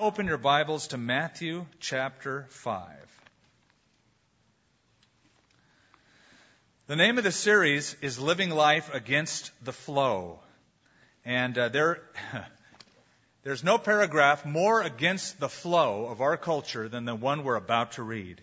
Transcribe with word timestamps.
Open 0.00 0.26
your 0.26 0.38
Bibles 0.38 0.86
to 0.88 0.96
Matthew 0.96 1.66
chapter 1.78 2.46
5. 2.48 2.86
The 6.86 6.96
name 6.96 7.18
of 7.18 7.24
the 7.24 7.30
series 7.30 7.94
is 8.00 8.18
Living 8.18 8.48
Life 8.48 8.94
Against 8.94 9.50
the 9.62 9.74
Flow. 9.74 10.38
And 11.26 11.58
uh, 11.58 11.68
there, 11.68 12.00
there's 13.42 13.62
no 13.62 13.76
paragraph 13.76 14.46
more 14.46 14.80
against 14.80 15.38
the 15.38 15.50
flow 15.50 16.06
of 16.06 16.22
our 16.22 16.38
culture 16.38 16.88
than 16.88 17.04
the 17.04 17.14
one 17.14 17.44
we're 17.44 17.56
about 17.56 17.92
to 17.92 18.02
read. 18.02 18.40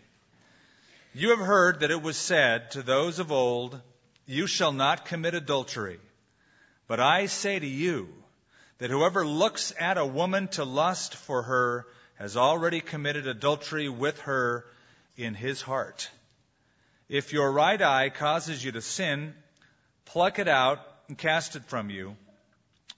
You 1.15 1.31
have 1.31 1.39
heard 1.39 1.79
that 1.79 1.89
it 1.89 2.03
was 2.03 2.17
said 2.17 2.69
to 2.71 2.83
those 2.83 3.17
of 3.17 3.31
old, 3.31 3.81
You 4.27 4.45
shall 4.45 4.73
not 4.73 5.05
commit 5.05 5.33
adultery. 5.33 5.99
But 6.87 6.99
I 6.99 7.25
say 7.25 7.57
to 7.57 7.67
you, 7.67 8.09
that 8.79 8.89
whoever 8.89 9.25
looks 9.25 9.73
at 9.79 9.97
a 9.97 10.05
woman 10.05 10.47
to 10.49 10.63
lust 10.63 11.15
for 11.15 11.43
her 11.43 11.85
has 12.15 12.37
already 12.37 12.81
committed 12.81 13.27
adultery 13.27 13.89
with 13.89 14.19
her 14.21 14.65
in 15.15 15.33
his 15.33 15.61
heart. 15.61 16.09
If 17.09 17.33
your 17.33 17.51
right 17.51 17.81
eye 17.81 18.09
causes 18.09 18.63
you 18.63 18.71
to 18.73 18.81
sin, 18.81 19.33
pluck 20.05 20.39
it 20.39 20.47
out 20.47 20.79
and 21.07 21.17
cast 21.17 21.55
it 21.55 21.63
from 21.65 21.89
you. 21.89 22.15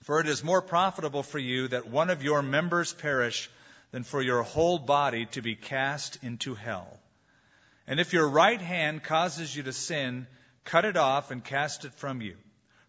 For 0.03 0.20
it 0.20 0.27
is 0.27 0.44
more 0.44 0.62
profitable 0.62 1.23
for 1.23 1.39
you 1.39 1.67
that 1.67 1.89
one 1.89 2.09
of 2.09 2.23
your 2.23 2.41
members 2.41 2.94
perish 2.94 3.50
than 3.91 4.03
for 4.03 4.22
your 4.22 4.44
whole 4.44 4.80
body 4.80 5.25
to 5.27 5.41
be 5.41 5.55
cast 5.55 6.17
into 6.23 6.55
hell. 6.55 7.00
And 7.88 8.00
if 8.00 8.14
your 8.14 8.27
right 8.27 8.61
hand 8.61 9.03
causes 9.03 9.55
you 9.55 9.64
to 9.64 9.73
sin, 9.73 10.27
cut 10.64 10.86
it 10.86 10.98
off 10.98 11.31
and 11.31 11.44
cast 11.44 11.86
it 11.86 11.94
from 11.94 12.22
you. 12.22 12.36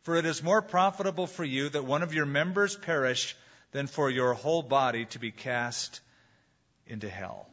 For 0.03 0.17
it 0.17 0.25
is 0.25 0.43
more 0.43 0.63
profitable 0.63 1.27
for 1.27 1.45
you 1.45 1.69
that 1.69 1.85
one 1.85 2.03
of 2.03 2.15
your 2.15 2.27
members 2.27 2.77
perish 2.77 3.37
than 3.73 3.87
for 3.87 4.11
your 4.11 4.35
whole 4.35 4.63
body 4.63 5.05
to 5.07 5.19
be 5.19 5.31
cast 5.31 6.01
into 6.87 7.09
hell. 7.09 7.47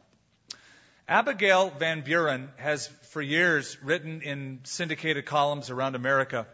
Abigail 1.08 1.70
Van 1.70 2.02
Buren 2.02 2.50
has 2.56 2.86
for 3.10 3.22
years 3.22 3.76
written 3.82 4.22
in 4.22 4.60
syndicated 4.64 5.24
columns 5.24 5.70
around 5.70 5.94
America 5.94 6.46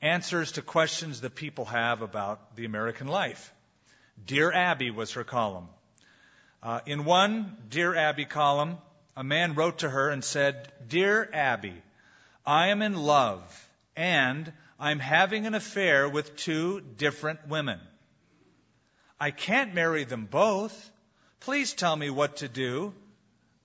answers 0.00 0.52
to 0.52 0.62
questions 0.62 1.20
that 1.22 1.34
people 1.34 1.66
have 1.66 2.02
about 2.02 2.56
the 2.56 2.64
American 2.64 3.08
life. 3.08 3.52
Dear 4.24 4.52
Abby 4.52 4.90
was 4.90 5.12
her 5.12 5.24
column. 5.24 5.68
Uh, 6.62 6.80
in 6.86 7.04
one 7.04 7.56
Dear 7.68 7.94
Abby 7.94 8.24
column, 8.24 8.78
a 9.16 9.24
man 9.24 9.54
wrote 9.54 9.78
to 9.78 9.90
her 9.90 10.10
and 10.10 10.24
said, 10.24 10.72
Dear 10.88 11.28
Abby, 11.32 11.74
I 12.46 12.68
am 12.68 12.82
in 12.82 12.94
love 12.94 13.68
and 13.96 14.52
I'm 14.78 15.00
having 15.00 15.46
an 15.46 15.54
affair 15.54 16.08
with 16.08 16.36
two 16.36 16.80
different 16.80 17.48
women. 17.48 17.80
I 19.18 19.32
can't 19.32 19.74
marry 19.74 20.04
them 20.04 20.26
both. 20.26 20.90
Please 21.40 21.74
tell 21.74 21.96
me 21.96 22.10
what 22.10 22.36
to 22.36 22.48
do, 22.48 22.94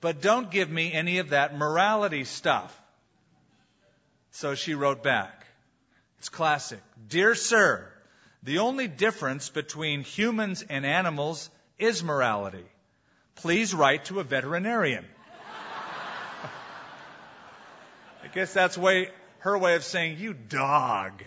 but 0.01 0.21
don't 0.21 0.49
give 0.49 0.71
me 0.71 0.91
any 0.91 1.19
of 1.19 1.29
that 1.29 1.55
morality 1.55 2.23
stuff. 2.23 2.79
So 4.31 4.55
she 4.55 4.73
wrote 4.73 5.03
back. 5.03 5.45
It's 6.17 6.29
classic. 6.29 6.79
Dear 7.07 7.35
sir, 7.35 7.87
the 8.41 8.59
only 8.59 8.87
difference 8.87 9.49
between 9.49 10.01
humans 10.01 10.63
and 10.67 10.85
animals 10.85 11.51
is 11.77 12.03
morality. 12.03 12.65
Please 13.35 13.75
write 13.75 14.05
to 14.05 14.19
a 14.19 14.23
veterinarian. 14.23 15.05
I 18.23 18.27
guess 18.33 18.53
that's 18.53 18.77
way 18.77 19.09
her 19.43 19.57
way 19.57 19.75
of 19.75 19.83
saying, 19.83 20.17
you 20.19 20.33
dog. 20.33 21.21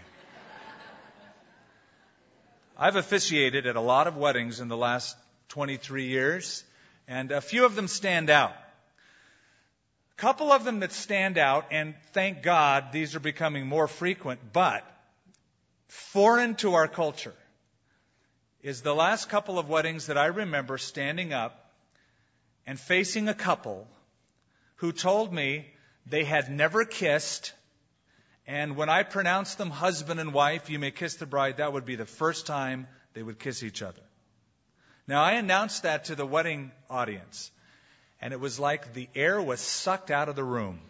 I've 2.74 2.96
officiated 2.96 3.66
at 3.66 3.76
a 3.76 3.80
lot 3.80 4.06
of 4.06 4.16
weddings 4.16 4.58
in 4.58 4.68
the 4.68 4.76
last 4.76 5.14
23 5.50 6.06
years, 6.06 6.64
and 7.06 7.30
a 7.30 7.42
few 7.42 7.66
of 7.66 7.74
them 7.74 7.88
stand 7.88 8.30
out. 8.30 8.54
A 10.12 10.16
couple 10.16 10.50
of 10.50 10.64
them 10.64 10.80
that 10.80 10.92
stand 10.92 11.36
out, 11.36 11.66
and 11.70 11.94
thank 12.14 12.42
God 12.42 12.90
these 12.90 13.14
are 13.14 13.20
becoming 13.20 13.66
more 13.66 13.86
frequent, 13.86 14.40
but 14.50 14.82
foreign 15.88 16.54
to 16.56 16.72
our 16.72 16.88
culture, 16.88 17.34
is 18.62 18.80
the 18.80 18.94
last 18.94 19.28
couple 19.28 19.58
of 19.58 19.68
weddings 19.68 20.06
that 20.06 20.16
I 20.16 20.26
remember 20.26 20.78
standing 20.78 21.34
up 21.34 21.70
and 22.66 22.80
facing 22.80 23.28
a 23.28 23.34
couple 23.34 23.86
who 24.76 24.90
told 24.90 25.34
me 25.34 25.66
they 26.06 26.24
had 26.24 26.50
never 26.50 26.86
kissed 26.86 27.52
and 28.46 28.76
when 28.76 28.88
I 28.88 29.02
pronounce 29.02 29.56
them 29.56 29.70
husband 29.70 30.20
and 30.20 30.32
wife, 30.32 30.70
you 30.70 30.78
may 30.78 30.92
kiss 30.92 31.16
the 31.16 31.26
bride, 31.26 31.56
that 31.56 31.72
would 31.72 31.84
be 31.84 31.96
the 31.96 32.06
first 32.06 32.46
time 32.46 32.86
they 33.12 33.22
would 33.22 33.38
kiss 33.38 33.62
each 33.62 33.82
other. 33.82 34.02
Now, 35.08 35.22
I 35.22 35.32
announced 35.32 35.82
that 35.82 36.06
to 36.06 36.14
the 36.14 36.26
wedding 36.26 36.70
audience, 36.88 37.50
and 38.20 38.32
it 38.32 38.40
was 38.40 38.60
like 38.60 38.92
the 38.92 39.08
air 39.14 39.40
was 39.42 39.60
sucked 39.60 40.10
out 40.10 40.28
of 40.28 40.36
the 40.36 40.44
room. 40.44 40.80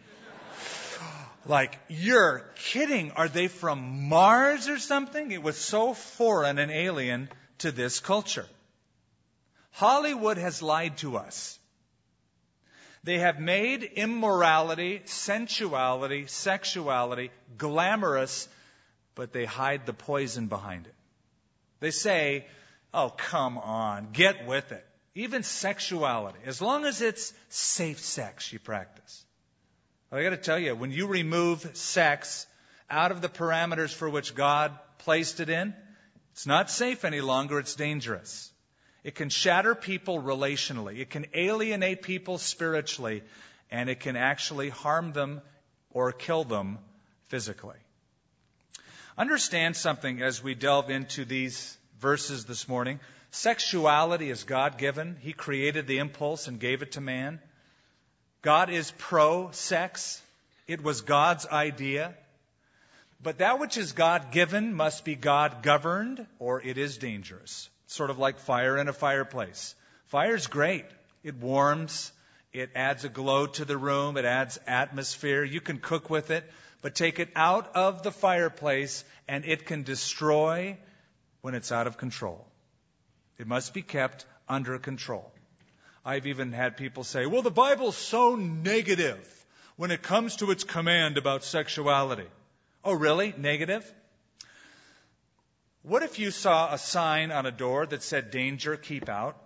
like, 1.46 1.78
you're 1.88 2.44
kidding. 2.56 3.12
Are 3.12 3.28
they 3.28 3.48
from 3.48 4.08
Mars 4.08 4.68
or 4.68 4.78
something? 4.78 5.30
It 5.30 5.42
was 5.42 5.56
so 5.56 5.94
foreign 5.94 6.58
and 6.58 6.70
alien 6.70 7.28
to 7.58 7.72
this 7.72 8.00
culture. 8.00 8.46
Hollywood 9.72 10.38
has 10.38 10.62
lied 10.62 10.96
to 10.98 11.16
us. 11.16 11.58
They 13.06 13.20
have 13.20 13.38
made 13.38 13.84
immorality, 13.84 15.00
sensuality, 15.04 16.26
sexuality 16.26 17.30
glamorous, 17.56 18.48
but 19.14 19.32
they 19.32 19.44
hide 19.44 19.86
the 19.86 19.92
poison 19.92 20.48
behind 20.48 20.86
it. 20.86 20.94
They 21.78 21.92
say, 21.92 22.46
oh, 22.92 23.10
come 23.10 23.58
on, 23.58 24.08
get 24.12 24.48
with 24.48 24.72
it. 24.72 24.84
Even 25.14 25.44
sexuality, 25.44 26.40
as 26.46 26.60
long 26.60 26.84
as 26.84 27.00
it's 27.00 27.32
safe 27.48 28.00
sex 28.00 28.52
you 28.52 28.58
practice. 28.58 29.24
I 30.10 30.24
got 30.24 30.30
to 30.30 30.36
tell 30.36 30.58
you, 30.58 30.74
when 30.74 30.90
you 30.90 31.06
remove 31.06 31.76
sex 31.76 32.44
out 32.90 33.12
of 33.12 33.20
the 33.22 33.28
parameters 33.28 33.94
for 33.94 34.10
which 34.10 34.34
God 34.34 34.76
placed 34.98 35.38
it 35.38 35.48
in, 35.48 35.74
it's 36.32 36.46
not 36.46 36.72
safe 36.72 37.04
any 37.04 37.20
longer, 37.20 37.60
it's 37.60 37.76
dangerous. 37.76 38.50
It 39.06 39.14
can 39.14 39.28
shatter 39.28 39.76
people 39.76 40.20
relationally. 40.20 40.98
It 40.98 41.10
can 41.10 41.26
alienate 41.32 42.02
people 42.02 42.38
spiritually. 42.38 43.22
And 43.70 43.88
it 43.88 44.00
can 44.00 44.16
actually 44.16 44.68
harm 44.68 45.12
them 45.12 45.42
or 45.92 46.10
kill 46.10 46.42
them 46.42 46.78
physically. 47.28 47.78
Understand 49.16 49.76
something 49.76 50.22
as 50.22 50.42
we 50.42 50.56
delve 50.56 50.90
into 50.90 51.24
these 51.24 51.78
verses 52.00 52.46
this 52.46 52.66
morning. 52.66 52.98
Sexuality 53.30 54.28
is 54.28 54.42
God 54.42 54.76
given. 54.76 55.16
He 55.20 55.32
created 55.32 55.86
the 55.86 55.98
impulse 55.98 56.48
and 56.48 56.58
gave 56.58 56.82
it 56.82 56.92
to 56.92 57.00
man. 57.00 57.38
God 58.42 58.70
is 58.70 58.92
pro 58.98 59.52
sex. 59.52 60.20
It 60.66 60.82
was 60.82 61.02
God's 61.02 61.46
idea. 61.46 62.12
But 63.22 63.38
that 63.38 63.60
which 63.60 63.76
is 63.76 63.92
God 63.92 64.32
given 64.32 64.74
must 64.74 65.04
be 65.04 65.14
God 65.14 65.62
governed 65.62 66.26
or 66.40 66.60
it 66.60 66.76
is 66.76 66.98
dangerous 66.98 67.70
sort 67.86 68.10
of 68.10 68.18
like 68.18 68.38
fire 68.38 68.76
in 68.78 68.88
a 68.88 68.92
fireplace. 68.92 69.74
Fire's 70.06 70.46
great. 70.46 70.84
It 71.22 71.36
warms. 71.36 72.12
It 72.52 72.70
adds 72.74 73.04
a 73.04 73.08
glow 73.08 73.46
to 73.46 73.64
the 73.64 73.76
room. 73.76 74.16
It 74.16 74.24
adds 74.24 74.58
atmosphere. 74.66 75.44
You 75.44 75.60
can 75.60 75.78
cook 75.78 76.08
with 76.08 76.30
it, 76.30 76.44
but 76.82 76.94
take 76.94 77.18
it 77.18 77.30
out 77.34 77.74
of 77.74 78.02
the 78.02 78.12
fireplace 78.12 79.04
and 79.28 79.44
it 79.44 79.66
can 79.66 79.82
destroy 79.82 80.76
when 81.40 81.54
it's 81.54 81.72
out 81.72 81.86
of 81.86 81.98
control. 81.98 82.46
It 83.38 83.46
must 83.46 83.74
be 83.74 83.82
kept 83.82 84.24
under 84.48 84.78
control. 84.78 85.30
I've 86.04 86.26
even 86.26 86.52
had 86.52 86.76
people 86.76 87.04
say, 87.04 87.26
well, 87.26 87.42
the 87.42 87.50
Bible's 87.50 87.96
so 87.96 88.36
negative 88.36 89.46
when 89.76 89.90
it 89.90 90.02
comes 90.02 90.36
to 90.36 90.50
its 90.50 90.64
command 90.64 91.18
about 91.18 91.44
sexuality. 91.44 92.28
Oh, 92.84 92.92
really? 92.92 93.34
Negative? 93.36 93.84
What 95.86 96.02
if 96.02 96.18
you 96.18 96.32
saw 96.32 96.74
a 96.74 96.78
sign 96.78 97.30
on 97.30 97.46
a 97.46 97.52
door 97.52 97.86
that 97.86 98.02
said, 98.02 98.32
Danger, 98.32 98.76
keep 98.76 99.08
out? 99.08 99.40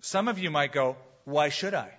Some 0.00 0.26
of 0.26 0.40
you 0.40 0.50
might 0.50 0.72
go, 0.72 0.96
Why 1.22 1.48
should 1.48 1.74
I? 1.74 1.92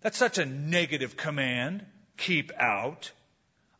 That's 0.00 0.16
such 0.16 0.38
a 0.38 0.46
negative 0.46 1.14
command. 1.14 1.84
Keep 2.16 2.50
out. 2.58 3.12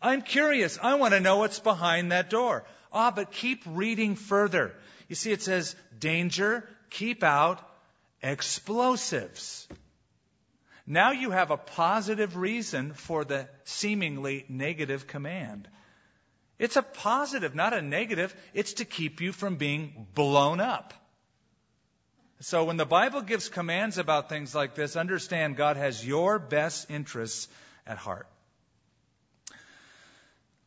I'm 0.02 0.20
curious. 0.20 0.78
I 0.82 0.96
want 0.96 1.14
to 1.14 1.20
know 1.20 1.38
what's 1.38 1.58
behind 1.58 2.12
that 2.12 2.28
door. 2.28 2.66
Ah, 2.92 3.10
but 3.10 3.32
keep 3.32 3.62
reading 3.64 4.14
further. 4.14 4.74
You 5.08 5.14
see, 5.14 5.32
it 5.32 5.40
says, 5.40 5.74
Danger, 5.98 6.68
keep 6.90 7.22
out, 7.22 7.66
explosives. 8.22 9.66
Now 10.86 11.12
you 11.12 11.30
have 11.30 11.50
a 11.50 11.56
positive 11.56 12.36
reason 12.36 12.92
for 12.92 13.24
the 13.24 13.48
seemingly 13.64 14.44
negative 14.50 15.06
command. 15.06 15.66
It's 16.62 16.76
a 16.76 16.82
positive, 16.82 17.56
not 17.56 17.72
a 17.74 17.82
negative. 17.82 18.34
It's 18.54 18.74
to 18.74 18.84
keep 18.84 19.20
you 19.20 19.32
from 19.32 19.56
being 19.56 20.06
blown 20.14 20.60
up. 20.60 20.94
So 22.40 22.64
when 22.64 22.76
the 22.76 22.86
Bible 22.86 23.22
gives 23.22 23.48
commands 23.48 23.98
about 23.98 24.28
things 24.28 24.54
like 24.54 24.76
this, 24.76 24.94
understand 24.96 25.56
God 25.56 25.76
has 25.76 26.06
your 26.06 26.38
best 26.38 26.88
interests 26.88 27.48
at 27.84 27.98
heart. 27.98 28.28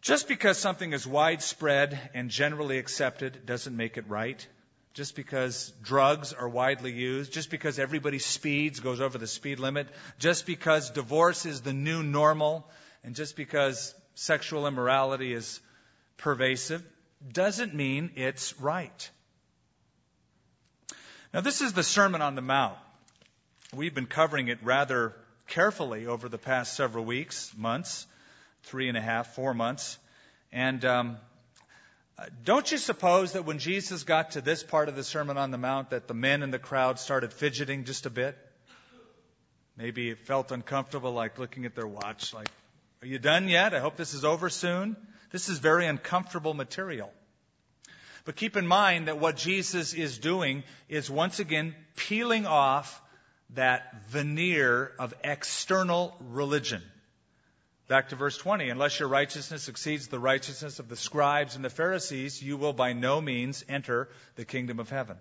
Just 0.02 0.28
because 0.28 0.58
something 0.58 0.92
is 0.92 1.08
widespread 1.08 1.98
and 2.14 2.30
generally 2.30 2.78
accepted 2.78 3.46
doesn't 3.46 3.76
make 3.76 3.98
it 3.98 4.10
right. 4.10 4.46
just 4.96 5.14
because 5.14 5.74
drugs 5.84 6.32
are 6.32 6.48
widely 6.48 6.92
used, 6.94 7.34
just 7.34 7.52
because 7.52 7.78
everybody 7.80 8.18
speeds, 8.18 8.80
goes 8.80 9.02
over 9.02 9.18
the 9.18 9.28
speed 9.28 9.60
limit, 9.60 9.88
just 10.20 10.46
because 10.46 10.90
divorce 10.90 11.46
is 11.46 11.62
the 11.62 11.74
new 11.74 12.02
normal, 12.02 12.66
and 13.04 13.14
just 13.14 13.36
because 13.36 13.94
sexual 14.16 14.66
immorality 14.66 15.34
is 15.34 15.60
pervasive, 16.18 16.84
doesn't 17.32 17.74
mean 17.74 18.12
it's 18.16 18.60
right. 18.60 19.10
Now, 21.34 21.42
this 21.42 21.62
is 21.62 21.74
the 21.74 21.84
Sermon 21.84 22.22
on 22.22 22.36
the 22.36 22.42
Mount. 22.42 22.78
We've 23.74 23.94
been 23.94 24.06
covering 24.06 24.48
it 24.48 24.60
rather 24.64 25.14
carefully 25.48 26.08
over 26.08 26.30
the 26.30 26.38
past 26.38 26.76
several 26.76 27.04
weeks, 27.04 27.52
months, 27.58 28.08
three 28.64 28.88
and 28.88 28.98
a 28.98 29.02
half, 29.02 29.36
four 29.36 29.54
months. 29.54 29.98
And 30.52 30.86
um, 30.86 31.18
don't 32.44 32.72
you 32.72 32.78
suppose 32.78 33.34
that 33.34 33.44
when 33.46 33.60
Jesus 33.60 34.04
got 34.04 34.32
to 34.32 34.42
this 34.42 34.64
part 34.64 34.88
of 34.88 34.96
the 34.96 35.04
Sermon 35.04 35.38
on 35.38 35.52
the 35.52 35.58
Mount, 35.58 35.90
that 35.90 36.08
the 36.08 36.14
men 36.14 36.42
in 36.42 36.52
the 36.52 36.60
crowd 36.60 37.00
started 37.00 37.34
fidgeting 37.34 37.84
just 37.84 38.06
a 38.06 38.10
bit? 38.10 38.38
Maybe 39.78 40.10
it 40.10 40.20
felt 40.20 40.52
uncomfortable, 40.52 41.12
like 41.12 41.38
looking 41.38 41.66
at 41.66 41.76
their 41.76 41.88
watch, 41.88 42.34
like, 42.34 42.50
are 43.02 43.08
you 43.08 43.20
done 43.20 43.50
yet? 43.50 43.74
I 43.74 43.82
hope 43.82 43.98
this 43.98 44.14
is 44.14 44.24
over 44.24 44.50
soon. 44.50 44.96
This 45.36 45.50
is 45.50 45.60
very 45.60 45.86
uncomfortable 45.86 46.54
material. 46.54 47.12
But 48.24 48.38
keep 48.38 48.56
in 48.56 48.66
mind 48.66 49.10
that 49.10 49.20
what 49.20 49.36
Jesus 49.36 49.94
is 49.94 50.18
doing 50.18 50.64
is 50.88 51.10
once 51.12 51.40
again 51.40 51.76
peeling 51.98 52.46
off 52.46 53.02
that 53.50 54.08
veneer 54.08 54.94
of 54.98 55.14
external 55.26 56.16
religion. 56.22 56.82
Back 57.90 58.08
to 58.10 58.16
verse 58.16 58.38
20. 58.38 58.70
Unless 58.70 58.98
your 59.02 59.10
righteousness 59.10 59.68
exceeds 59.68 60.08
the 60.08 60.20
righteousness 60.20 60.80
of 60.80 60.88
the 60.88 60.96
scribes 60.96 61.58
and 61.58 61.66
the 61.66 61.70
Pharisees, 61.70 62.42
you 62.42 62.56
will 62.56 62.72
by 62.72 62.94
no 62.94 63.20
means 63.20 63.66
enter 63.68 64.08
the 64.38 64.46
kingdom 64.46 64.80
of 64.80 64.90
heaven. 64.90 65.18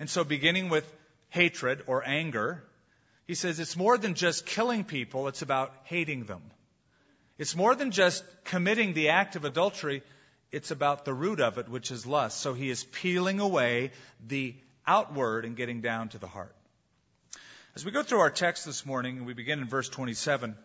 And 0.00 0.10
so 0.10 0.24
beginning 0.24 0.68
with 0.68 0.92
hatred 1.28 1.84
or 1.86 2.02
anger, 2.04 2.64
he 3.28 3.36
says 3.36 3.60
it's 3.60 3.76
more 3.76 3.98
than 3.98 4.14
just 4.14 4.46
killing 4.46 4.82
people, 4.82 5.28
it's 5.28 5.42
about 5.42 5.72
hating 5.84 6.24
them. 6.24 6.42
It's 7.38 7.54
more 7.54 7.74
than 7.74 7.92
just 7.92 8.24
committing 8.44 8.94
the 8.94 9.10
act 9.10 9.36
of 9.36 9.44
adultery, 9.44 10.02
it's 10.50 10.70
about 10.70 11.04
the 11.04 11.14
root 11.14 11.40
of 11.40 11.58
it, 11.58 11.68
which 11.68 11.90
is 11.90 12.04
lust. 12.04 12.40
So 12.40 12.52
he 12.52 12.68
is 12.68 12.82
peeling 12.84 13.38
away 13.38 13.92
the 14.26 14.54
outward 14.86 15.44
and 15.44 15.56
getting 15.56 15.80
down 15.80 16.08
to 16.10 16.18
the 16.18 16.26
heart. 16.26 16.54
As 17.76 17.84
we 17.84 17.92
go 17.92 18.02
through 18.02 18.20
our 18.20 18.30
text 18.30 18.64
this 18.64 18.84
morning, 18.84 19.18
and 19.18 19.26
we 19.26 19.34
begin 19.34 19.60
in 19.60 19.68
verse 19.68 19.88
27, 19.88 20.56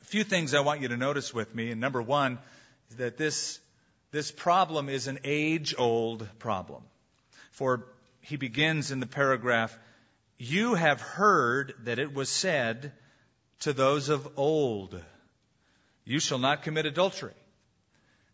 a 0.00 0.04
few 0.04 0.22
things 0.22 0.54
I 0.54 0.60
want 0.60 0.80
you 0.80 0.88
to 0.88 0.96
notice 0.96 1.34
with 1.34 1.52
me. 1.54 1.72
And 1.72 1.80
number 1.80 2.00
one 2.00 2.38
is 2.90 2.96
that 2.98 3.16
this, 3.16 3.58
this 4.12 4.30
problem 4.30 4.88
is 4.88 5.08
an 5.08 5.18
age 5.24 5.74
old 5.76 6.28
problem. 6.38 6.82
For 7.50 7.84
he 8.20 8.36
begins 8.36 8.92
in 8.92 9.00
the 9.00 9.06
paragraph, 9.06 9.76
You 10.38 10.74
have 10.74 11.00
heard 11.00 11.74
that 11.84 11.98
it 11.98 12.14
was 12.14 12.28
said 12.28 12.92
to 13.60 13.72
those 13.72 14.08
of 14.08 14.28
old, 14.36 15.00
You 16.04 16.20
shall 16.20 16.38
not 16.38 16.62
commit 16.62 16.86
adultery. 16.86 17.34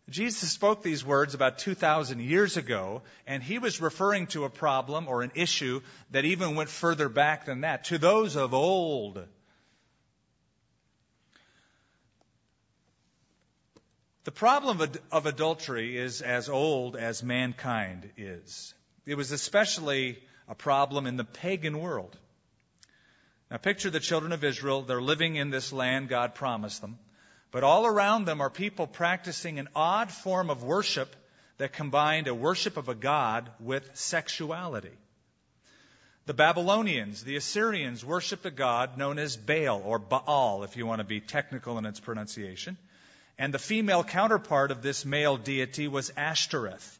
Jesus 0.08 0.52
spoke 0.52 0.82
these 0.82 1.04
words 1.04 1.34
about 1.34 1.58
2,000 1.58 2.20
years 2.20 2.56
ago, 2.56 3.02
and 3.26 3.42
he 3.42 3.58
was 3.58 3.80
referring 3.80 4.28
to 4.28 4.44
a 4.44 4.50
problem 4.50 5.08
or 5.08 5.22
an 5.22 5.32
issue 5.34 5.80
that 6.12 6.24
even 6.24 6.54
went 6.54 6.70
further 6.70 7.08
back 7.08 7.46
than 7.46 7.62
that, 7.62 7.84
to 7.84 7.98
those 7.98 8.36
of 8.36 8.54
old. 8.54 9.26
The 14.22 14.32
problem 14.32 14.80
of, 15.12 15.26
adultery 15.26 15.96
is 15.96 16.22
as 16.22 16.48
old 16.48 16.96
as 16.96 17.24
mankind 17.24 18.10
is. 18.16 18.74
It 19.06 19.16
was 19.16 19.32
especially 19.32 20.18
a 20.48 20.54
problem 20.54 21.06
in 21.06 21.16
the 21.16 21.24
pagan 21.24 21.80
world. 21.80 22.16
Now 23.50 23.56
picture 23.56 23.90
the 23.90 24.00
children 24.00 24.32
of 24.32 24.44
Israel. 24.44 24.82
They're 24.82 25.02
living 25.02 25.36
in 25.36 25.50
this 25.50 25.72
land 25.72 26.08
God 26.08 26.34
promised 26.34 26.80
them. 26.80 26.98
But 27.56 27.64
all 27.64 27.86
around 27.86 28.26
them 28.26 28.42
are 28.42 28.50
people 28.50 28.86
practicing 28.86 29.58
an 29.58 29.70
odd 29.74 30.10
form 30.10 30.50
of 30.50 30.62
worship 30.62 31.16
that 31.56 31.72
combined 31.72 32.28
a 32.28 32.34
worship 32.34 32.76
of 32.76 32.90
a 32.90 32.94
god 32.94 33.50
with 33.60 33.96
sexuality. 33.96 34.92
The 36.26 36.34
Babylonians, 36.34 37.24
the 37.24 37.36
Assyrians 37.36 38.04
worshiped 38.04 38.44
a 38.44 38.50
god 38.50 38.98
known 38.98 39.18
as 39.18 39.38
Baal 39.38 39.80
or 39.82 39.98
Baal, 39.98 40.64
if 40.64 40.76
you 40.76 40.84
want 40.84 40.98
to 40.98 41.06
be 41.06 41.18
technical 41.18 41.78
in 41.78 41.86
its 41.86 41.98
pronunciation. 41.98 42.76
And 43.38 43.54
the 43.54 43.58
female 43.58 44.04
counterpart 44.04 44.70
of 44.70 44.82
this 44.82 45.06
male 45.06 45.38
deity 45.38 45.88
was 45.88 46.12
Ashtoreth. 46.14 46.98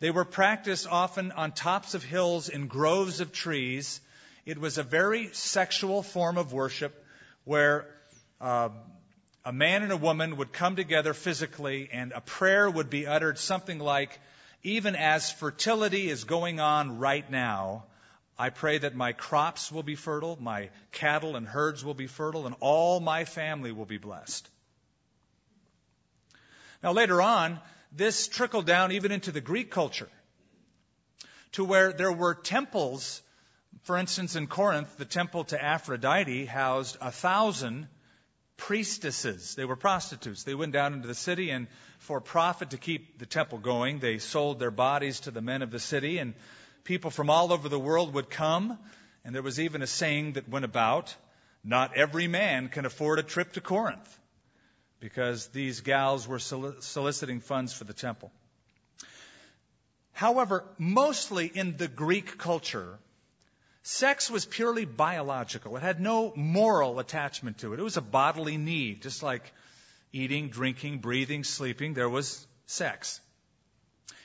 They 0.00 0.10
were 0.10 0.26
practiced 0.26 0.86
often 0.86 1.32
on 1.32 1.52
tops 1.52 1.94
of 1.94 2.04
hills 2.04 2.50
in 2.50 2.66
groves 2.66 3.20
of 3.20 3.32
trees. 3.32 4.02
It 4.44 4.58
was 4.58 4.76
a 4.76 4.82
very 4.82 5.30
sexual 5.32 6.02
form 6.02 6.36
of 6.36 6.52
worship 6.52 7.06
where 7.44 7.86
uh, 8.38 8.68
a 9.48 9.52
man 9.52 9.82
and 9.82 9.92
a 9.92 9.96
woman 9.96 10.36
would 10.36 10.52
come 10.52 10.76
together 10.76 11.14
physically 11.14 11.88
and 11.90 12.12
a 12.12 12.20
prayer 12.20 12.70
would 12.70 12.90
be 12.90 13.06
uttered 13.06 13.38
something 13.38 13.78
like, 13.78 14.20
even 14.62 14.94
as 14.94 15.32
fertility 15.32 16.10
is 16.10 16.24
going 16.24 16.60
on 16.60 16.98
right 16.98 17.30
now, 17.30 17.86
I 18.38 18.50
pray 18.50 18.76
that 18.76 18.94
my 18.94 19.12
crops 19.12 19.72
will 19.72 19.82
be 19.82 19.94
fertile, 19.94 20.36
my 20.38 20.68
cattle 20.92 21.34
and 21.34 21.46
herds 21.46 21.82
will 21.82 21.94
be 21.94 22.06
fertile, 22.06 22.44
and 22.44 22.56
all 22.60 23.00
my 23.00 23.24
family 23.24 23.72
will 23.72 23.86
be 23.86 23.96
blessed. 23.96 24.46
Now 26.82 26.92
later 26.92 27.22
on, 27.22 27.58
this 27.90 28.28
trickled 28.28 28.66
down 28.66 28.92
even 28.92 29.12
into 29.12 29.32
the 29.32 29.40
Greek 29.40 29.70
culture, 29.70 30.10
to 31.52 31.64
where 31.64 31.94
there 31.94 32.12
were 32.12 32.34
temples. 32.34 33.22
For 33.84 33.96
instance, 33.96 34.36
in 34.36 34.46
Corinth, 34.46 34.98
the 34.98 35.06
temple 35.06 35.44
to 35.44 35.64
Aphrodite 35.64 36.44
housed 36.44 36.98
a 37.00 37.10
thousand 37.10 37.88
priestesses. 38.58 39.54
They 39.54 39.64
were 39.64 39.76
prostitutes. 39.76 40.42
They 40.42 40.54
went 40.54 40.72
down 40.72 40.92
into 40.92 41.08
the 41.08 41.14
city 41.14 41.48
and 41.48 41.68
for 42.00 42.20
profit 42.20 42.70
to 42.70 42.76
keep 42.76 43.18
the 43.18 43.24
temple 43.24 43.58
going, 43.58 44.00
they 44.00 44.18
sold 44.18 44.58
their 44.58 44.70
bodies 44.70 45.20
to 45.20 45.30
the 45.30 45.40
men 45.40 45.62
of 45.62 45.70
the 45.70 45.78
city 45.78 46.18
and 46.18 46.34
people 46.84 47.10
from 47.10 47.30
all 47.30 47.52
over 47.52 47.70
the 47.70 47.78
world 47.78 48.12
would 48.12 48.28
come. 48.28 48.78
And 49.24 49.34
there 49.34 49.42
was 49.42 49.58
even 49.58 49.80
a 49.80 49.86
saying 49.86 50.34
that 50.34 50.48
went 50.48 50.64
about, 50.64 51.14
not 51.64 51.96
every 51.96 52.28
man 52.28 52.68
can 52.68 52.84
afford 52.84 53.18
a 53.18 53.22
trip 53.22 53.54
to 53.54 53.60
Corinth 53.60 54.18
because 55.00 55.46
these 55.48 55.80
gals 55.80 56.26
were 56.26 56.38
soliciting 56.38 57.40
funds 57.40 57.72
for 57.72 57.84
the 57.84 57.92
temple. 57.92 58.32
However, 60.12 60.64
mostly 60.78 61.46
in 61.46 61.76
the 61.76 61.88
Greek 61.88 62.38
culture, 62.38 62.98
Sex 63.90 64.30
was 64.30 64.44
purely 64.44 64.84
biological. 64.84 65.74
It 65.78 65.82
had 65.82 65.98
no 65.98 66.34
moral 66.36 66.98
attachment 66.98 67.56
to 67.60 67.72
it. 67.72 67.80
It 67.80 67.82
was 67.82 67.96
a 67.96 68.02
bodily 68.02 68.58
need, 68.58 69.00
just 69.00 69.22
like 69.22 69.50
eating, 70.12 70.50
drinking, 70.50 70.98
breathing, 70.98 71.42
sleeping. 71.42 71.94
There 71.94 72.10
was 72.10 72.46
sex. 72.66 73.18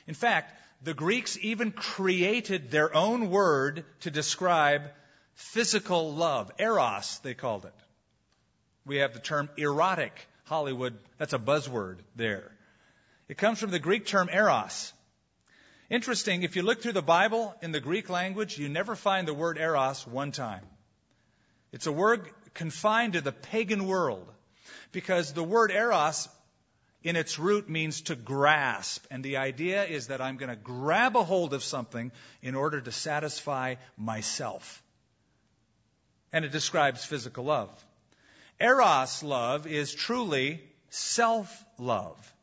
In 0.06 0.12
fact, 0.12 0.54
the 0.82 0.92
Greeks 0.92 1.38
even 1.40 1.72
created 1.72 2.70
their 2.70 2.94
own 2.94 3.30
word 3.30 3.86
to 4.00 4.10
describe 4.10 4.82
physical 5.32 6.12
love. 6.12 6.52
Eros, 6.58 7.20
they 7.20 7.32
called 7.32 7.64
it. 7.64 7.74
We 8.84 8.98
have 8.98 9.14
the 9.14 9.18
term 9.18 9.48
erotic. 9.56 10.28
Hollywood, 10.44 10.98
that's 11.16 11.32
a 11.32 11.38
buzzword 11.38 12.00
there. 12.16 12.52
It 13.28 13.38
comes 13.38 13.60
from 13.60 13.70
the 13.70 13.78
Greek 13.78 14.04
term 14.04 14.28
eros. 14.30 14.92
Interesting, 15.90 16.42
if 16.42 16.56
you 16.56 16.62
look 16.62 16.82
through 16.82 16.92
the 16.92 17.02
Bible 17.02 17.54
in 17.60 17.72
the 17.72 17.80
Greek 17.80 18.08
language, 18.08 18.58
you 18.58 18.68
never 18.68 18.96
find 18.96 19.28
the 19.28 19.34
word 19.34 19.58
eros 19.58 20.06
one 20.06 20.32
time. 20.32 20.64
It's 21.72 21.86
a 21.86 21.92
word 21.92 22.28
confined 22.54 23.14
to 23.14 23.20
the 23.20 23.32
pagan 23.32 23.86
world 23.86 24.26
because 24.92 25.32
the 25.32 25.44
word 25.44 25.70
eros 25.70 26.28
in 27.02 27.16
its 27.16 27.38
root 27.38 27.68
means 27.68 28.00
to 28.02 28.16
grasp. 28.16 29.04
And 29.10 29.22
the 29.22 29.36
idea 29.36 29.84
is 29.84 30.06
that 30.06 30.22
I'm 30.22 30.38
going 30.38 30.48
to 30.48 30.56
grab 30.56 31.16
a 31.16 31.22
hold 31.22 31.52
of 31.52 31.62
something 31.62 32.12
in 32.42 32.54
order 32.54 32.80
to 32.80 32.90
satisfy 32.90 33.74
myself. 33.98 34.82
And 36.32 36.44
it 36.44 36.52
describes 36.52 37.04
physical 37.04 37.44
love. 37.44 37.70
Eros 38.58 39.22
love 39.22 39.66
is 39.66 39.94
truly 39.94 40.62
self 40.88 41.64
love. 41.78 42.33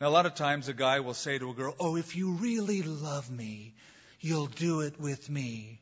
Now, 0.00 0.08
a 0.08 0.10
lot 0.10 0.26
of 0.26 0.34
times 0.34 0.68
a 0.68 0.74
guy 0.74 1.00
will 1.00 1.14
say 1.14 1.38
to 1.38 1.50
a 1.50 1.54
girl, 1.54 1.74
Oh, 1.80 1.96
if 1.96 2.14
you 2.14 2.32
really 2.32 2.82
love 2.82 3.30
me, 3.30 3.74
you'll 4.20 4.46
do 4.46 4.82
it 4.82 5.00
with 5.00 5.28
me. 5.28 5.80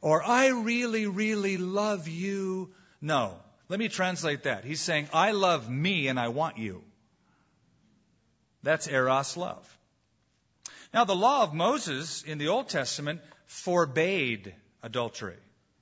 Or, 0.00 0.22
I 0.22 0.48
really, 0.48 1.06
really 1.06 1.58
love 1.58 2.08
you. 2.08 2.72
No. 3.00 3.36
Let 3.68 3.78
me 3.78 3.88
translate 3.88 4.44
that. 4.44 4.64
He's 4.64 4.80
saying, 4.80 5.08
I 5.12 5.32
love 5.32 5.70
me 5.70 6.08
and 6.08 6.18
I 6.18 6.28
want 6.28 6.58
you. 6.58 6.82
That's 8.62 8.88
Eros 8.88 9.36
love. 9.36 9.78
Now, 10.92 11.04
the 11.04 11.14
law 11.14 11.42
of 11.42 11.54
Moses 11.54 12.22
in 12.22 12.38
the 12.38 12.48
Old 12.48 12.68
Testament 12.68 13.20
forbade 13.46 14.54
adultery. 14.82 15.36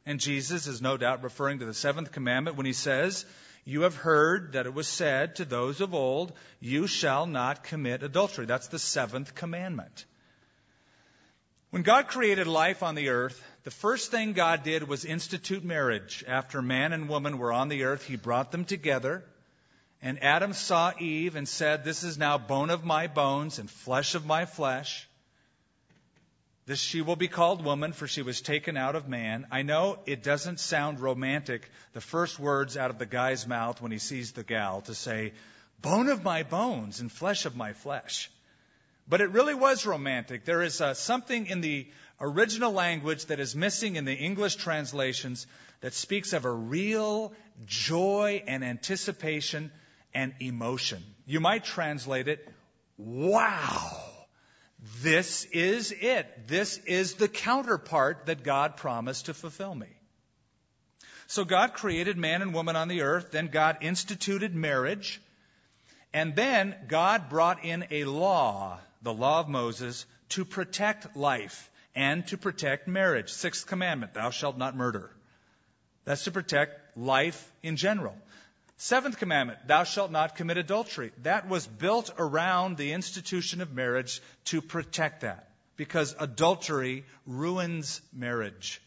And 0.06 0.20
Jesus 0.20 0.66
is 0.66 0.80
no 0.80 0.96
doubt 0.96 1.22
referring 1.22 1.58
to 1.60 1.64
the 1.64 1.74
seventh 1.74 2.12
commandment 2.12 2.56
when 2.56 2.66
he 2.66 2.72
says, 2.72 3.24
you 3.64 3.82
have 3.82 3.96
heard 3.96 4.52
that 4.52 4.66
it 4.66 4.74
was 4.74 4.88
said 4.88 5.36
to 5.36 5.44
those 5.44 5.80
of 5.80 5.94
old, 5.94 6.32
You 6.60 6.86
shall 6.86 7.26
not 7.26 7.64
commit 7.64 8.02
adultery. 8.02 8.46
That's 8.46 8.68
the 8.68 8.78
seventh 8.78 9.34
commandment. 9.34 10.06
When 11.70 11.82
God 11.82 12.08
created 12.08 12.46
life 12.46 12.82
on 12.82 12.96
the 12.96 13.10
earth, 13.10 13.40
the 13.62 13.70
first 13.70 14.10
thing 14.10 14.32
God 14.32 14.64
did 14.64 14.88
was 14.88 15.04
institute 15.04 15.64
marriage. 15.64 16.24
After 16.26 16.62
man 16.62 16.92
and 16.92 17.08
woman 17.08 17.38
were 17.38 17.52
on 17.52 17.68
the 17.68 17.84
earth, 17.84 18.04
he 18.04 18.16
brought 18.16 18.50
them 18.50 18.64
together. 18.64 19.24
And 20.02 20.22
Adam 20.22 20.52
saw 20.52 20.92
Eve 20.98 21.36
and 21.36 21.46
said, 21.46 21.84
This 21.84 22.02
is 22.02 22.18
now 22.18 22.38
bone 22.38 22.70
of 22.70 22.84
my 22.84 23.06
bones 23.06 23.58
and 23.58 23.70
flesh 23.70 24.14
of 24.14 24.24
my 24.24 24.46
flesh. 24.46 25.06
This 26.70 26.78
she 26.78 27.02
will 27.02 27.16
be 27.16 27.26
called 27.26 27.64
woman, 27.64 27.92
for 27.92 28.06
she 28.06 28.22
was 28.22 28.40
taken 28.40 28.76
out 28.76 28.94
of 28.94 29.08
man. 29.08 29.44
I 29.50 29.62
know 29.62 29.98
it 30.06 30.22
doesn't 30.22 30.60
sound 30.60 31.00
romantic, 31.00 31.68
the 31.94 32.00
first 32.00 32.38
words 32.38 32.76
out 32.76 32.90
of 32.90 32.98
the 33.00 33.06
guy's 33.06 33.44
mouth 33.44 33.82
when 33.82 33.90
he 33.90 33.98
sees 33.98 34.30
the 34.30 34.44
gal 34.44 34.80
to 34.82 34.94
say, 34.94 35.32
bone 35.82 36.08
of 36.08 36.22
my 36.22 36.44
bones 36.44 37.00
and 37.00 37.10
flesh 37.10 37.44
of 37.44 37.56
my 37.56 37.72
flesh. 37.72 38.30
But 39.08 39.20
it 39.20 39.30
really 39.30 39.56
was 39.56 39.84
romantic. 39.84 40.44
There 40.44 40.62
is 40.62 40.80
uh, 40.80 40.94
something 40.94 41.46
in 41.46 41.60
the 41.60 41.88
original 42.20 42.70
language 42.70 43.26
that 43.26 43.40
is 43.40 43.56
missing 43.56 43.96
in 43.96 44.04
the 44.04 44.14
English 44.14 44.54
translations 44.54 45.48
that 45.80 45.92
speaks 45.92 46.32
of 46.34 46.44
a 46.44 46.52
real 46.52 47.32
joy 47.66 48.44
and 48.46 48.62
anticipation 48.62 49.72
and 50.14 50.34
emotion. 50.38 51.02
You 51.26 51.40
might 51.40 51.64
translate 51.64 52.28
it, 52.28 52.48
wow. 52.96 54.09
This 55.02 55.44
is 55.46 55.92
it. 55.92 56.48
This 56.48 56.78
is 56.78 57.14
the 57.14 57.28
counterpart 57.28 58.26
that 58.26 58.42
God 58.42 58.76
promised 58.76 59.26
to 59.26 59.34
fulfill 59.34 59.74
me. 59.74 59.88
So 61.26 61.44
God 61.44 61.74
created 61.74 62.16
man 62.16 62.42
and 62.42 62.52
woman 62.52 62.76
on 62.76 62.88
the 62.88 63.02
earth, 63.02 63.30
then 63.30 63.48
God 63.48 63.78
instituted 63.82 64.54
marriage, 64.54 65.20
and 66.12 66.34
then 66.34 66.74
God 66.88 67.28
brought 67.28 67.64
in 67.64 67.84
a 67.90 68.04
law, 68.04 68.80
the 69.02 69.12
law 69.12 69.40
of 69.40 69.48
Moses, 69.48 70.06
to 70.30 70.44
protect 70.44 71.16
life 71.16 71.70
and 71.94 72.26
to 72.28 72.36
protect 72.36 72.88
marriage. 72.88 73.30
Sixth 73.30 73.66
commandment, 73.66 74.14
thou 74.14 74.30
shalt 74.30 74.58
not 74.58 74.76
murder. 74.76 75.10
That's 76.04 76.24
to 76.24 76.32
protect 76.32 76.96
life 76.96 77.52
in 77.62 77.76
general. 77.76 78.16
Seventh 78.82 79.18
commandment, 79.18 79.58
thou 79.66 79.84
shalt 79.84 80.10
not 80.10 80.36
commit 80.36 80.56
adultery. 80.56 81.12
That 81.22 81.46
was 81.46 81.66
built 81.66 82.14
around 82.16 82.78
the 82.78 82.92
institution 82.92 83.60
of 83.60 83.74
marriage 83.74 84.22
to 84.46 84.62
protect 84.62 85.20
that, 85.20 85.50
because 85.76 86.16
adultery 86.18 87.04
ruins 87.26 88.00
marriage. 88.10 88.80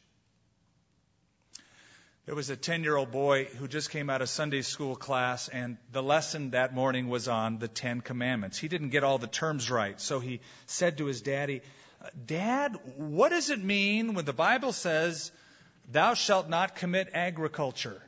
There 2.25 2.33
was 2.33 2.49
a 2.49 2.55
10 2.55 2.83
year 2.83 2.97
old 2.97 3.11
boy 3.11 3.45
who 3.45 3.67
just 3.67 3.91
came 3.91 4.09
out 4.09 4.23
of 4.23 4.29
Sunday 4.29 4.63
school 4.63 4.95
class, 4.95 5.47
and 5.47 5.77
the 5.91 6.01
lesson 6.01 6.49
that 6.51 6.73
morning 6.73 7.07
was 7.07 7.27
on 7.27 7.59
the 7.59 7.67
Ten 7.67 8.01
Commandments. 8.01 8.57
He 8.57 8.69
didn't 8.69 8.89
get 8.89 9.03
all 9.03 9.19
the 9.19 9.27
terms 9.27 9.69
right, 9.69 10.01
so 10.01 10.19
he 10.19 10.41
said 10.65 10.97
to 10.97 11.05
his 11.05 11.21
daddy, 11.21 11.61
Dad, 12.25 12.79
what 12.97 13.29
does 13.29 13.51
it 13.51 13.63
mean 13.63 14.15
when 14.15 14.25
the 14.25 14.33
Bible 14.33 14.73
says, 14.73 15.31
Thou 15.91 16.15
shalt 16.15 16.49
not 16.49 16.77
commit 16.77 17.09
agriculture? 17.13 18.01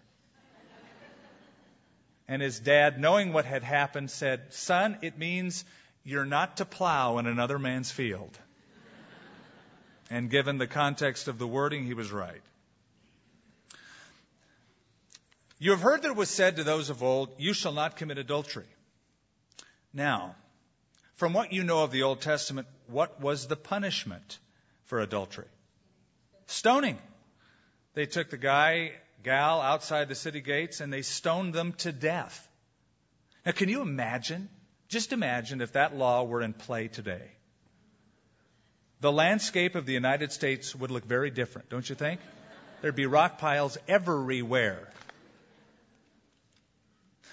And 2.28 2.42
his 2.42 2.60
dad, 2.60 3.00
knowing 3.00 3.34
what 3.34 3.46
had 3.46 3.64
happened, 3.64 4.10
said, 4.10 4.54
Son, 4.54 4.98
it 5.02 5.18
means 5.18 5.64
you're 6.04 6.26
not 6.26 6.58
to 6.58 6.66
plow 6.66 7.18
in 7.20 7.28
another 7.28 7.60
man's 7.60 7.92
field. 7.92 8.38
And 10.10 10.30
given 10.30 10.58
the 10.58 10.68
context 10.68 11.28
of 11.28 11.38
the 11.38 11.48
wording, 11.48 11.86
he 11.86 11.94
was 11.94 12.12
right. 12.12 12.42
You 15.58 15.72
have 15.72 15.82
heard 15.82 16.02
that 16.02 16.10
it 16.10 16.16
was 16.16 16.30
said 16.30 16.58
to 16.58 16.64
those 16.64 16.90
of 16.90 17.02
old, 17.02 17.30
You 17.38 17.54
shall 17.54 17.72
not 17.72 17.96
commit 17.96 18.18
adultery. 18.18 18.68
Now, 19.94 20.36
from 21.16 21.34
what 21.34 21.54
you 21.54 21.64
know 21.64 21.84
of 21.84 21.92
the 21.92 22.04
Old 22.04 22.22
Testament, 22.22 22.68
what 22.88 23.22
was 23.22 23.48
the 23.48 23.56
punishment 23.56 24.38
for 24.86 25.00
adultery? 25.00 25.48
Stoning. 26.48 26.98
They 27.94 28.06
took 28.06 28.30
the 28.30 28.38
guy 28.38 28.92
gal 29.26 29.60
outside 29.60 30.08
the 30.08 30.16
city 30.16 30.40
gates 30.40 30.80
and 30.80 30.94
they 30.94 31.02
stoned 31.02 31.54
them 31.54 31.74
to 31.74 31.92
death. 31.92 32.48
Now, 33.46 33.52
can 33.52 33.70
you 33.70 33.82
imagine? 33.82 34.50
Just 34.88 35.12
imagine 35.12 35.62
if 35.62 35.74
that 35.74 35.98
law 35.98 36.24
were 36.24 36.42
in 36.42 36.54
play 36.54 36.88
today. 36.88 37.32
The 39.02 39.12
landscape 39.12 39.76
of 39.76 39.86
the 39.86 39.94
United 39.94 40.32
States 40.32 40.76
would 40.76 40.92
look 40.92 41.06
very 41.06 41.32
different, 41.32 41.70
don't 41.70 41.88
you 41.90 41.96
think? 41.96 42.22
There'd 42.82 42.96
be 42.96 43.08
rock 43.08 43.40
piles 43.40 43.78
everywhere. 43.88 44.88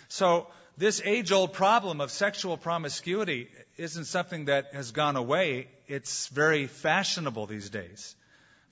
So, 0.08 0.48
this 0.78 1.02
age 1.04 1.30
old 1.32 1.52
problem 1.52 2.00
of 2.00 2.10
sexual 2.10 2.56
promiscuity 2.56 3.48
isn't 3.76 4.06
something 4.06 4.46
that 4.46 4.74
has 4.74 4.90
gone 4.92 5.16
away. 5.16 5.68
It's 5.86 6.28
very 6.28 6.66
fashionable 6.66 7.46
these 7.46 7.68
days. 7.68 8.14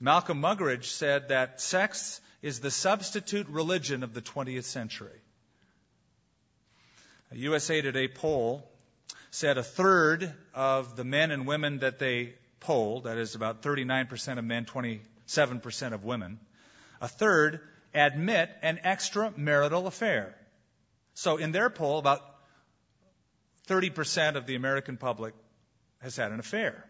Malcolm 0.01 0.41
Muggeridge 0.41 0.87
said 0.87 1.29
that 1.29 1.61
sex 1.61 2.21
is 2.43 2.61
the 2.61 2.71
substitute 2.71 3.49
religion 3.49 4.03
of 4.03 4.15
the 4.15 4.23
20th 4.23 4.65
century. 4.65 5.21
A 7.33 7.37
USA 7.37 7.81
Today 7.81 8.09
poll 8.09 8.69
said 9.31 9.59
a 9.59 9.63
third 9.63 10.33
of 10.55 10.97
the 10.97 11.05
men 11.05 11.31
and 11.31 11.47
women 11.47 11.79
that 11.79 11.99
they 11.99 12.35
polled, 12.59 13.05
that 13.05 13.19
is 13.19 13.35
about 13.35 13.63
39% 13.63 14.39
of 14.39 14.45
men, 14.45 14.65
27% 14.65 15.93
of 15.93 16.05
women, 16.05 16.41
a 17.01 17.09
third 17.09 17.61
admit 17.95 18.51
an 18.63 18.81
extramarital 18.85 19.87
affair. 19.87 20.35
So 21.15 21.37
in 21.37 21.53
their 21.53 21.71
poll, 21.71 21.99
about 21.99 22.23
30% 23.69 24.37
of 24.37 24.47
the 24.47 24.57
American 24.57 24.97
public 24.97 25.35
has 26.01 26.17
had 26.17 26.33
an 26.33 26.41
affair. 26.41 26.90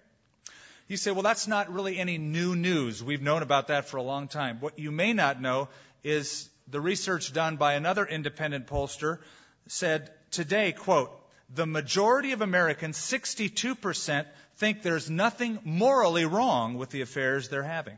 You 0.90 0.97
say, 0.97 1.12
well, 1.12 1.23
that's 1.23 1.47
not 1.47 1.73
really 1.73 2.00
any 2.00 2.18
new 2.18 2.56
news. 2.56 3.00
We've 3.00 3.23
known 3.23 3.42
about 3.42 3.68
that 3.68 3.85
for 3.85 3.99
a 3.99 4.02
long 4.02 4.26
time. 4.26 4.59
What 4.59 4.76
you 4.76 4.90
may 4.90 5.12
not 5.12 5.40
know 5.40 5.68
is 6.02 6.50
the 6.66 6.80
research 6.80 7.32
done 7.32 7.59
by 7.59 7.75
another 7.75 8.04
independent 8.04 8.66
pollster 8.66 9.20
said 9.68 10.11
today, 10.32 10.73
quote, 10.73 11.12
the 11.54 11.64
majority 11.64 12.32
of 12.32 12.40
Americans, 12.40 12.99
62%, 12.99 14.26
think 14.56 14.82
there's 14.82 15.09
nothing 15.09 15.61
morally 15.62 16.25
wrong 16.25 16.75
with 16.75 16.90
the 16.90 17.02
affairs 17.02 17.49
they're 17.49 17.62
having. 17.62 17.97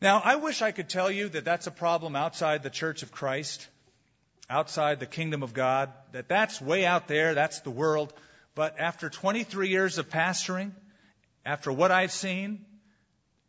Now, 0.00 0.20
I 0.24 0.34
wish 0.34 0.62
I 0.62 0.72
could 0.72 0.88
tell 0.88 1.12
you 1.12 1.28
that 1.28 1.44
that's 1.44 1.68
a 1.68 1.70
problem 1.70 2.16
outside 2.16 2.64
the 2.64 2.70
Church 2.70 3.04
of 3.04 3.12
Christ, 3.12 3.68
outside 4.48 4.98
the 4.98 5.06
kingdom 5.06 5.44
of 5.44 5.54
God, 5.54 5.92
that 6.10 6.26
that's 6.26 6.60
way 6.60 6.84
out 6.84 7.06
there, 7.06 7.34
that's 7.34 7.60
the 7.60 7.70
world. 7.70 8.12
But 8.54 8.78
after 8.78 9.08
23 9.08 9.68
years 9.68 9.98
of 9.98 10.10
pastoring, 10.10 10.72
after 11.44 11.72
what 11.72 11.90
I've 11.90 12.12
seen, 12.12 12.64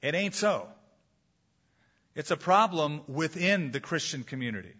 it 0.01 0.15
ain't 0.15 0.36
so. 0.36 0.67
It's 2.15 2.31
a 2.31 2.38
problem 2.38 3.01
within 3.08 3.72
the 3.72 3.79
Christian 3.79 4.24
community. 4.24 4.74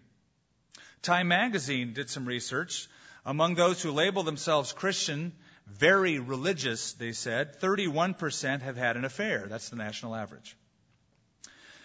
Time 1.02 1.28
magazine 1.28 1.92
did 1.94 2.10
some 2.10 2.26
research. 2.26 2.88
Among 3.24 3.54
those 3.54 3.82
who 3.82 3.90
label 3.90 4.22
themselves 4.22 4.72
Christian, 4.72 5.32
very 5.66 6.18
religious, 6.18 6.92
they 6.94 7.12
said, 7.12 7.60
31% 7.60 8.62
have 8.62 8.76
had 8.76 8.96
an 8.96 9.04
affair. 9.04 9.46
That's 9.48 9.68
the 9.68 9.76
national 9.76 10.14
average. 10.14 10.56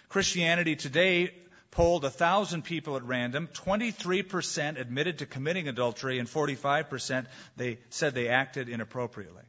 Christianity 0.10 0.76
Today 0.76 1.34
polled 1.78 2.02
1,000 2.02 2.64
people 2.64 2.96
at 2.96 3.04
random. 3.04 3.48
23% 3.54 4.80
admitted 4.80 5.20
to 5.20 5.28
committing 5.28 5.68
adultery, 5.68 6.18
and 6.18 6.28
45% 6.28 7.28
they 7.56 7.78
said 7.92 8.16
they 8.16 8.30
acted 8.30 8.68
inappropriately. 8.68 9.44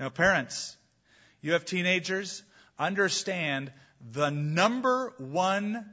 Now, 0.00 0.08
parents, 0.08 0.74
you 1.42 1.52
have 1.52 1.66
teenagers, 1.66 2.42
understand 2.78 3.70
the 4.10 4.30
number 4.30 5.12
one 5.18 5.84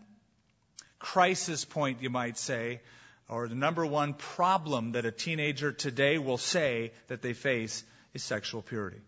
crisis 0.99 1.65
point, 1.65 2.01
you 2.01 2.09
might 2.09 2.37
say, 2.37 2.79
or 3.27 3.49
the 3.49 3.55
number 3.55 3.85
one 3.85 4.13
problem 4.13 4.93
that 4.93 5.03
a 5.03 5.11
teenager 5.11 5.73
today 5.73 6.17
will 6.17 6.37
say 6.37 6.93
that 7.09 7.21
they 7.21 7.33
face 7.33 7.83
is 8.13 8.23
sexual 8.23 8.61
purity. 8.61 9.01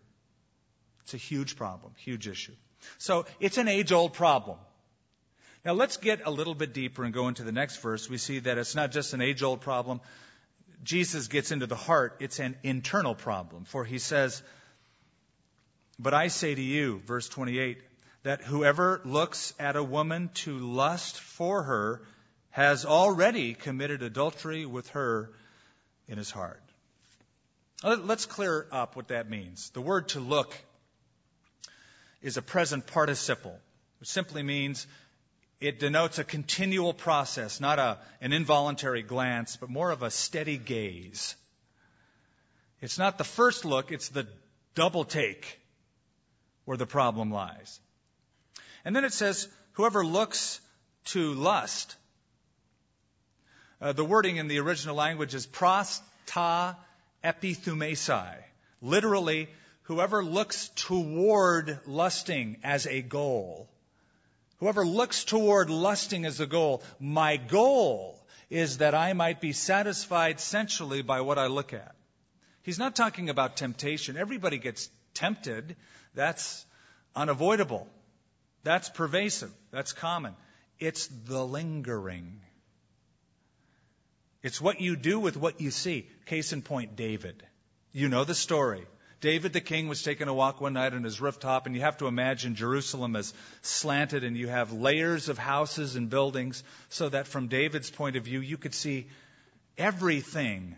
It's 1.04 1.14
a 1.14 1.16
huge 1.16 1.56
problem, 1.56 1.92
huge 1.96 2.28
issue. 2.28 2.54
So 2.98 3.24
it's 3.40 3.56
an 3.56 3.68
age 3.68 3.92
old 3.92 4.12
problem. 4.12 4.58
Now 5.64 5.72
let's 5.72 5.96
get 5.96 6.20
a 6.24 6.30
little 6.30 6.54
bit 6.54 6.72
deeper 6.72 7.04
and 7.04 7.12
go 7.12 7.28
into 7.28 7.42
the 7.42 7.52
next 7.52 7.78
verse. 7.78 8.08
We 8.08 8.18
see 8.18 8.38
that 8.40 8.58
it's 8.58 8.74
not 8.74 8.92
just 8.92 9.12
an 9.12 9.20
age 9.20 9.42
old 9.42 9.60
problem. 9.60 10.00
Jesus 10.84 11.28
gets 11.28 11.50
into 11.50 11.66
the 11.66 11.76
heart. 11.76 12.16
It's 12.20 12.38
an 12.38 12.56
internal 12.62 13.14
problem. 13.14 13.64
For 13.64 13.84
he 13.84 13.98
says, 13.98 14.42
But 15.98 16.14
I 16.14 16.28
say 16.28 16.54
to 16.54 16.62
you, 16.62 17.00
verse 17.04 17.28
28, 17.28 17.78
that 18.22 18.42
whoever 18.42 19.00
looks 19.04 19.52
at 19.58 19.76
a 19.76 19.82
woman 19.82 20.30
to 20.34 20.58
lust 20.58 21.20
for 21.20 21.62
her 21.64 22.02
has 22.50 22.84
already 22.84 23.54
committed 23.54 24.02
adultery 24.02 24.66
with 24.66 24.88
her 24.90 25.30
in 26.06 26.18
his 26.18 26.30
heart. 26.30 26.62
Let's 27.82 28.26
clear 28.26 28.66
up 28.72 28.96
what 28.96 29.08
that 29.08 29.30
means. 29.30 29.70
The 29.70 29.80
word 29.80 30.08
to 30.10 30.20
look 30.20 30.56
is 32.22 32.36
a 32.36 32.42
present 32.42 32.86
participle, 32.86 33.56
which 34.00 34.08
simply 34.08 34.42
means 34.42 34.86
it 35.60 35.80
denotes 35.80 36.18
a 36.18 36.24
continual 36.24 36.94
process, 36.94 37.60
not 37.60 37.78
a, 37.78 37.98
an 38.20 38.32
involuntary 38.32 39.02
glance, 39.02 39.56
but 39.56 39.68
more 39.68 39.90
of 39.90 40.02
a 40.02 40.10
steady 40.10 40.56
gaze. 40.56 41.34
It's 42.80 42.98
not 42.98 43.18
the 43.18 43.24
first 43.24 43.64
look, 43.64 43.90
it's 43.90 44.08
the 44.08 44.28
double 44.74 45.04
take. 45.04 45.58
where 46.68 46.76
the 46.76 46.84
problem 46.84 47.30
lies. 47.30 47.80
And 48.84 48.94
then 48.94 49.06
it 49.06 49.14
says, 49.14 49.48
whoever 49.72 50.04
looks 50.04 50.60
to 51.06 51.32
lust. 51.32 51.96
Uh, 53.80 53.92
the 53.92 54.04
wording 54.04 54.36
in 54.36 54.48
the 54.48 54.58
original 54.58 54.94
language 54.94 55.34
is 55.34 55.46
pros 55.46 56.02
ta 56.26 56.76
epithumesai. 57.24 58.34
Literally, 58.82 59.48
whoever 59.84 60.22
looks 60.22 60.68
toward 60.74 61.80
lusting 61.86 62.58
as 62.62 62.86
a 62.86 63.00
goal. 63.00 63.70
Whoever 64.58 64.84
looks 64.84 65.24
toward 65.24 65.70
lusting 65.70 66.24
as 66.24 66.40
a 66.40 66.46
goal. 66.46 66.82
My 66.98 67.36
goal 67.36 68.18
is 68.50 68.78
that 68.78 68.94
I 68.94 69.12
might 69.12 69.40
be 69.40 69.52
satisfied 69.52 70.40
sensually 70.40 71.02
by 71.02 71.20
what 71.20 71.38
I 71.38 71.46
look 71.46 71.72
at. 71.72 71.94
He's 72.62 72.78
not 72.78 72.96
talking 72.96 73.30
about 73.30 73.56
temptation. 73.56 74.16
Everybody 74.16 74.58
gets 74.58 74.90
tempted. 75.14 75.76
That's 76.14 76.66
unavoidable. 77.14 77.88
That's 78.64 78.88
pervasive. 78.88 79.52
That's 79.70 79.92
common. 79.92 80.34
It's 80.78 81.06
the 81.06 81.44
lingering. 81.44 82.40
It's 84.42 84.60
what 84.60 84.80
you 84.80 84.96
do 84.96 85.20
with 85.20 85.36
what 85.36 85.60
you 85.60 85.70
see. 85.70 86.08
Case 86.26 86.52
in 86.52 86.62
point, 86.62 86.96
David. 86.96 87.42
You 87.92 88.08
know 88.08 88.24
the 88.24 88.34
story. 88.34 88.86
David 89.20 89.52
the 89.52 89.60
king 89.60 89.88
was 89.88 90.02
taking 90.02 90.28
a 90.28 90.34
walk 90.34 90.60
one 90.60 90.74
night 90.74 90.94
on 90.94 91.02
his 91.02 91.20
rooftop, 91.20 91.66
and 91.66 91.74
you 91.74 91.80
have 91.80 91.98
to 91.98 92.06
imagine 92.06 92.54
Jerusalem 92.54 93.16
as 93.16 93.34
slanted, 93.62 94.22
and 94.22 94.36
you 94.36 94.46
have 94.46 94.72
layers 94.72 95.28
of 95.28 95.38
houses 95.38 95.96
and 95.96 96.08
buildings, 96.08 96.62
so 96.88 97.08
that 97.08 97.26
from 97.26 97.48
David's 97.48 97.90
point 97.90 98.16
of 98.16 98.24
view, 98.24 98.40
you 98.40 98.56
could 98.56 98.74
see 98.74 99.08
everything. 99.76 100.76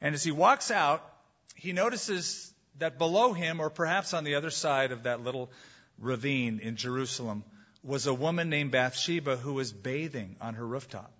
And 0.00 0.14
as 0.14 0.22
he 0.22 0.30
walks 0.30 0.70
out, 0.70 1.02
he 1.56 1.72
notices 1.72 2.52
that 2.78 2.98
below 2.98 3.32
him, 3.32 3.60
or 3.60 3.70
perhaps 3.70 4.14
on 4.14 4.22
the 4.22 4.36
other 4.36 4.50
side 4.50 4.92
of 4.92 5.04
that 5.04 5.22
little 5.22 5.50
ravine 5.98 6.60
in 6.60 6.76
Jerusalem, 6.76 7.42
was 7.82 8.06
a 8.06 8.14
woman 8.14 8.50
named 8.50 8.70
Bathsheba 8.70 9.36
who 9.36 9.54
was 9.54 9.72
bathing 9.72 10.36
on 10.40 10.54
her 10.54 10.66
rooftop. 10.66 11.12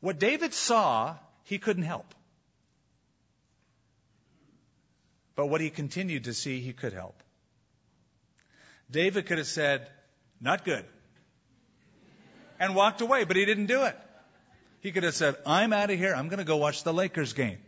What 0.00 0.18
David 0.18 0.54
saw, 0.54 1.16
he 1.44 1.58
couldn't 1.58 1.82
help. 1.82 2.14
But 5.36 5.46
what 5.46 5.60
he 5.60 5.70
continued 5.70 6.24
to 6.24 6.34
see, 6.34 6.60
he 6.60 6.72
could 6.72 6.92
help. 6.92 7.22
David 8.90 9.26
could 9.26 9.38
have 9.38 9.46
said, 9.46 9.88
Not 10.40 10.64
good, 10.64 10.84
and 12.60 12.74
walked 12.74 13.00
away, 13.00 13.24
but 13.24 13.36
he 13.36 13.44
didn't 13.44 13.66
do 13.66 13.84
it. 13.84 13.96
He 14.80 14.92
could 14.92 15.02
have 15.02 15.14
said, 15.14 15.36
I'm 15.46 15.72
out 15.72 15.90
of 15.90 15.98
here. 15.98 16.14
I'm 16.14 16.28
going 16.28 16.38
to 16.38 16.44
go 16.44 16.58
watch 16.58 16.84
the 16.84 16.92
Lakers 16.92 17.32
game. 17.32 17.58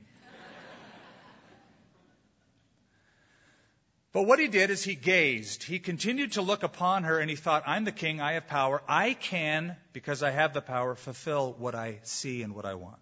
But 4.12 4.22
what 4.22 4.38
he 4.38 4.48
did 4.48 4.70
is 4.70 4.82
he 4.82 4.94
gazed. 4.94 5.62
He 5.62 5.78
continued 5.78 6.32
to 6.32 6.42
look 6.42 6.62
upon 6.62 7.04
her 7.04 7.18
and 7.18 7.28
he 7.28 7.36
thought, 7.36 7.64
I'm 7.66 7.84
the 7.84 7.92
king, 7.92 8.18
I 8.18 8.32
have 8.32 8.46
power. 8.46 8.82
I 8.88 9.12
can, 9.12 9.76
because 9.92 10.22
I 10.22 10.30
have 10.30 10.54
the 10.54 10.62
power, 10.62 10.94
fulfill 10.94 11.54
what 11.58 11.74
I 11.74 11.98
see 12.02 12.40
and 12.40 12.54
what 12.54 12.64
I 12.64 12.76
want. 12.76 12.96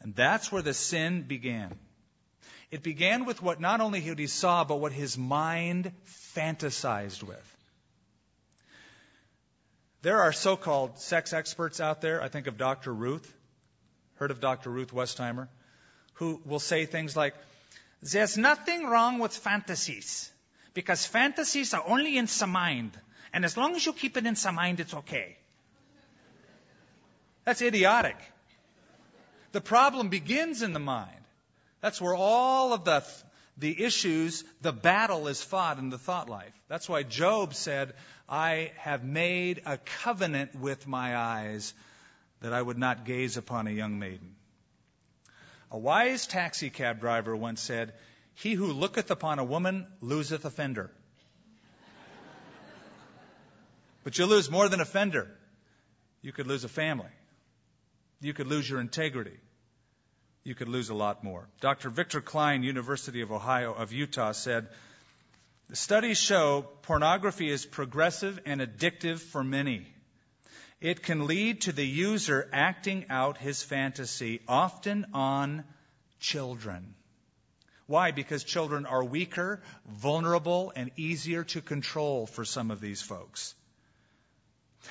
And 0.00 0.14
that's 0.14 0.52
where 0.52 0.60
the 0.60 0.74
sin 0.74 1.22
began. 1.22 1.78
It 2.72 2.82
began 2.82 3.26
with 3.26 3.42
what 3.42 3.60
not 3.60 3.82
only 3.82 4.00
he 4.00 4.26
saw, 4.26 4.64
but 4.64 4.80
what 4.80 4.92
his 4.92 5.18
mind 5.18 5.92
fantasized 6.34 7.22
with. 7.22 7.56
There 10.00 10.22
are 10.22 10.32
so 10.32 10.56
called 10.56 10.98
sex 10.98 11.34
experts 11.34 11.80
out 11.80 12.00
there. 12.00 12.22
I 12.22 12.28
think 12.28 12.46
of 12.46 12.56
Dr. 12.56 12.92
Ruth. 12.92 13.30
Heard 14.14 14.30
of 14.30 14.40
Dr. 14.40 14.70
Ruth 14.70 14.90
Westheimer? 14.90 15.48
Who 16.14 16.40
will 16.46 16.58
say 16.60 16.86
things 16.86 17.14
like, 17.14 17.34
there's 18.02 18.38
nothing 18.38 18.86
wrong 18.86 19.18
with 19.18 19.36
fantasies 19.36 20.32
because 20.72 21.04
fantasies 21.04 21.74
are 21.74 21.84
only 21.86 22.16
in 22.16 22.26
some 22.26 22.50
mind. 22.50 22.98
And 23.34 23.44
as 23.44 23.54
long 23.54 23.76
as 23.76 23.84
you 23.84 23.92
keep 23.92 24.16
it 24.16 24.24
in 24.24 24.34
some 24.34 24.54
mind, 24.54 24.80
it's 24.80 24.94
okay. 24.94 25.36
That's 27.44 27.60
idiotic. 27.60 28.16
The 29.52 29.60
problem 29.60 30.08
begins 30.08 30.62
in 30.62 30.72
the 30.72 30.80
mind. 30.80 31.21
That's 31.82 32.00
where 32.00 32.14
all 32.14 32.72
of 32.72 32.84
the, 32.84 33.04
the 33.58 33.82
issues, 33.82 34.44
the 34.62 34.72
battle 34.72 35.28
is 35.28 35.42
fought 35.42 35.78
in 35.78 35.90
the 35.90 35.98
thought 35.98 36.30
life. 36.30 36.54
That's 36.68 36.88
why 36.88 37.02
Job 37.02 37.54
said, 37.54 37.92
I 38.28 38.70
have 38.78 39.04
made 39.04 39.62
a 39.66 39.76
covenant 39.76 40.54
with 40.54 40.86
my 40.86 41.16
eyes 41.16 41.74
that 42.40 42.52
I 42.52 42.62
would 42.62 42.78
not 42.78 43.04
gaze 43.04 43.36
upon 43.36 43.66
a 43.66 43.72
young 43.72 43.98
maiden. 43.98 44.36
A 45.72 45.78
wise 45.78 46.26
taxi 46.26 46.70
cab 46.70 47.00
driver 47.00 47.34
once 47.34 47.60
said, 47.60 47.92
He 48.34 48.54
who 48.54 48.72
looketh 48.72 49.10
upon 49.10 49.40
a 49.40 49.44
woman 49.44 49.86
loseth 50.00 50.44
a 50.44 50.50
fender. 50.50 50.90
but 54.04 54.18
you 54.18 54.26
lose 54.26 54.50
more 54.50 54.68
than 54.68 54.80
a 54.80 54.84
fender. 54.84 55.28
You 56.20 56.32
could 56.32 56.46
lose 56.46 56.62
a 56.62 56.68
family. 56.68 57.10
You 58.20 58.34
could 58.34 58.46
lose 58.46 58.70
your 58.70 58.80
integrity. 58.80 59.36
You 60.44 60.54
could 60.54 60.68
lose 60.68 60.88
a 60.88 60.94
lot 60.94 61.22
more. 61.22 61.46
Dr. 61.60 61.88
Victor 61.90 62.20
Cline, 62.20 62.62
University 62.62 63.20
of 63.20 63.30
Ohio 63.30 63.72
of 63.72 63.92
Utah, 63.92 64.32
said, 64.32 64.68
the 65.68 65.76
studies 65.76 66.18
show 66.18 66.66
pornography 66.82 67.48
is 67.48 67.64
progressive 67.64 68.38
and 68.44 68.60
addictive 68.60 69.20
for 69.20 69.42
many. 69.42 69.86
It 70.82 71.02
can 71.02 71.26
lead 71.26 71.62
to 71.62 71.72
the 71.72 71.86
user 71.86 72.48
acting 72.52 73.06
out 73.08 73.38
his 73.38 73.62
fantasy, 73.62 74.40
often 74.48 75.06
on 75.14 75.64
children. 76.18 76.94
Why? 77.86 78.10
Because 78.10 78.42
children 78.42 78.84
are 78.84 79.04
weaker, 79.04 79.62
vulnerable, 79.86 80.72
and 80.74 80.90
easier 80.96 81.44
to 81.44 81.60
control 81.60 82.26
for 82.26 82.44
some 82.44 82.70
of 82.70 82.80
these 82.80 83.00
folks. 83.00 83.54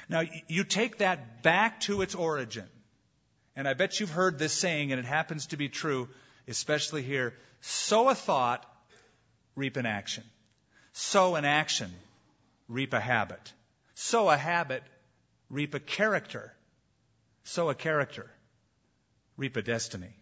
Now, 0.08 0.24
you 0.48 0.64
take 0.64 1.00
that 1.00 1.44
back 1.44 1.82
to 1.82 2.02
its 2.02 2.16
origin. 2.16 2.68
And 3.56 3.68
I 3.68 3.74
bet 3.74 4.00
you've 4.00 4.12
heard 4.12 4.40
this 4.40 4.54
saying, 4.54 4.92
and 4.92 5.00
it 5.00 5.06
happens 5.06 5.48
to 5.48 5.58
be 5.58 5.70
true, 5.70 6.08
especially 6.48 7.02
here 7.02 7.34
sow 7.62 8.10
a 8.10 8.16
thought, 8.16 8.66
reap 9.56 9.78
an 9.78 9.86
action. 9.86 10.24
Sow 10.94 11.36
an 11.36 11.46
action, 11.46 11.92
reap 12.68 12.94
a 12.94 13.00
habit. 13.00 13.54
Sow 13.94 14.30
a 14.30 14.38
habit, 14.38 14.84
reap 15.50 15.74
a 15.74 15.80
character. 15.80 16.54
Sow 17.44 17.70
a 17.70 17.76
character, 17.76 18.30
reap 19.38 19.56
a 19.58 19.62
destiny. 19.62 20.14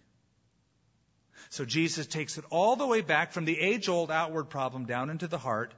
So 1.50 1.66
Jesus 1.66 2.08
takes 2.08 2.38
it 2.38 2.46
all 2.50 2.76
the 2.76 2.86
way 2.86 3.02
back 3.02 3.32
from 3.32 3.46
the 3.46 3.60
age 3.60 3.90
old 3.90 4.12
outward 4.12 4.50
problem 4.50 4.86
down 4.86 5.10
into 5.10 5.28
the 5.28 5.38
heart, 5.38 5.74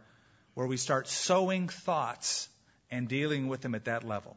where 0.54 0.68
we 0.68 0.78
start 0.78 1.08
sowing 1.08 1.70
thoughts 1.70 2.50
and 2.90 3.08
dealing 3.08 3.48
with 3.48 3.62
them 3.62 3.74
at 3.74 3.86
that 3.86 4.04
level. 4.04 4.36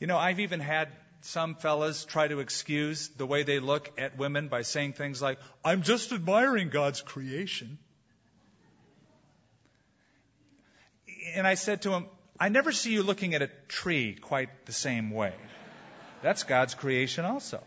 You 0.00 0.06
know, 0.06 0.16
I've 0.16 0.40
even 0.40 0.60
had 0.60 0.88
some 1.22 1.54
fellas 1.54 2.04
try 2.04 2.28
to 2.28 2.40
excuse 2.40 3.08
the 3.08 3.26
way 3.26 3.42
they 3.42 3.60
look 3.60 3.90
at 3.98 4.16
women 4.16 4.48
by 4.48 4.62
saying 4.62 4.94
things 4.94 5.20
like, 5.20 5.38
I'm 5.64 5.82
just 5.82 6.12
admiring 6.12 6.70
God's 6.70 7.02
creation. 7.02 7.78
And 11.34 11.46
I 11.46 11.54
said 11.54 11.82
to 11.82 11.92
him, 11.92 12.06
I 12.38 12.48
never 12.48 12.72
see 12.72 12.92
you 12.92 13.02
looking 13.02 13.34
at 13.34 13.42
a 13.42 13.50
tree 13.68 14.14
quite 14.14 14.66
the 14.66 14.72
same 14.72 15.10
way. 15.10 15.34
That's 16.22 16.44
God's 16.44 16.74
creation 16.74 17.24
also. 17.24 17.62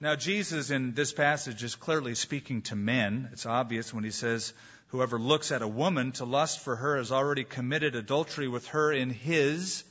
Now, 0.00 0.14
Jesus 0.14 0.70
in 0.70 0.94
this 0.94 1.12
passage 1.12 1.64
is 1.64 1.74
clearly 1.74 2.14
speaking 2.14 2.62
to 2.62 2.76
men. 2.76 3.30
It's 3.32 3.46
obvious 3.46 3.92
when 3.92 4.04
he 4.04 4.12
says, 4.12 4.52
Whoever 4.88 5.18
looks 5.18 5.52
at 5.52 5.62
a 5.62 5.68
woman 5.68 6.12
to 6.12 6.24
lust 6.24 6.60
for 6.60 6.74
her 6.76 6.96
has 6.96 7.12
already 7.12 7.44
committed 7.44 7.94
adultery 7.94 8.48
with 8.48 8.66
her 8.68 8.90
in 8.92 9.10
his 9.10 9.84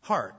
heart. 0.00 0.34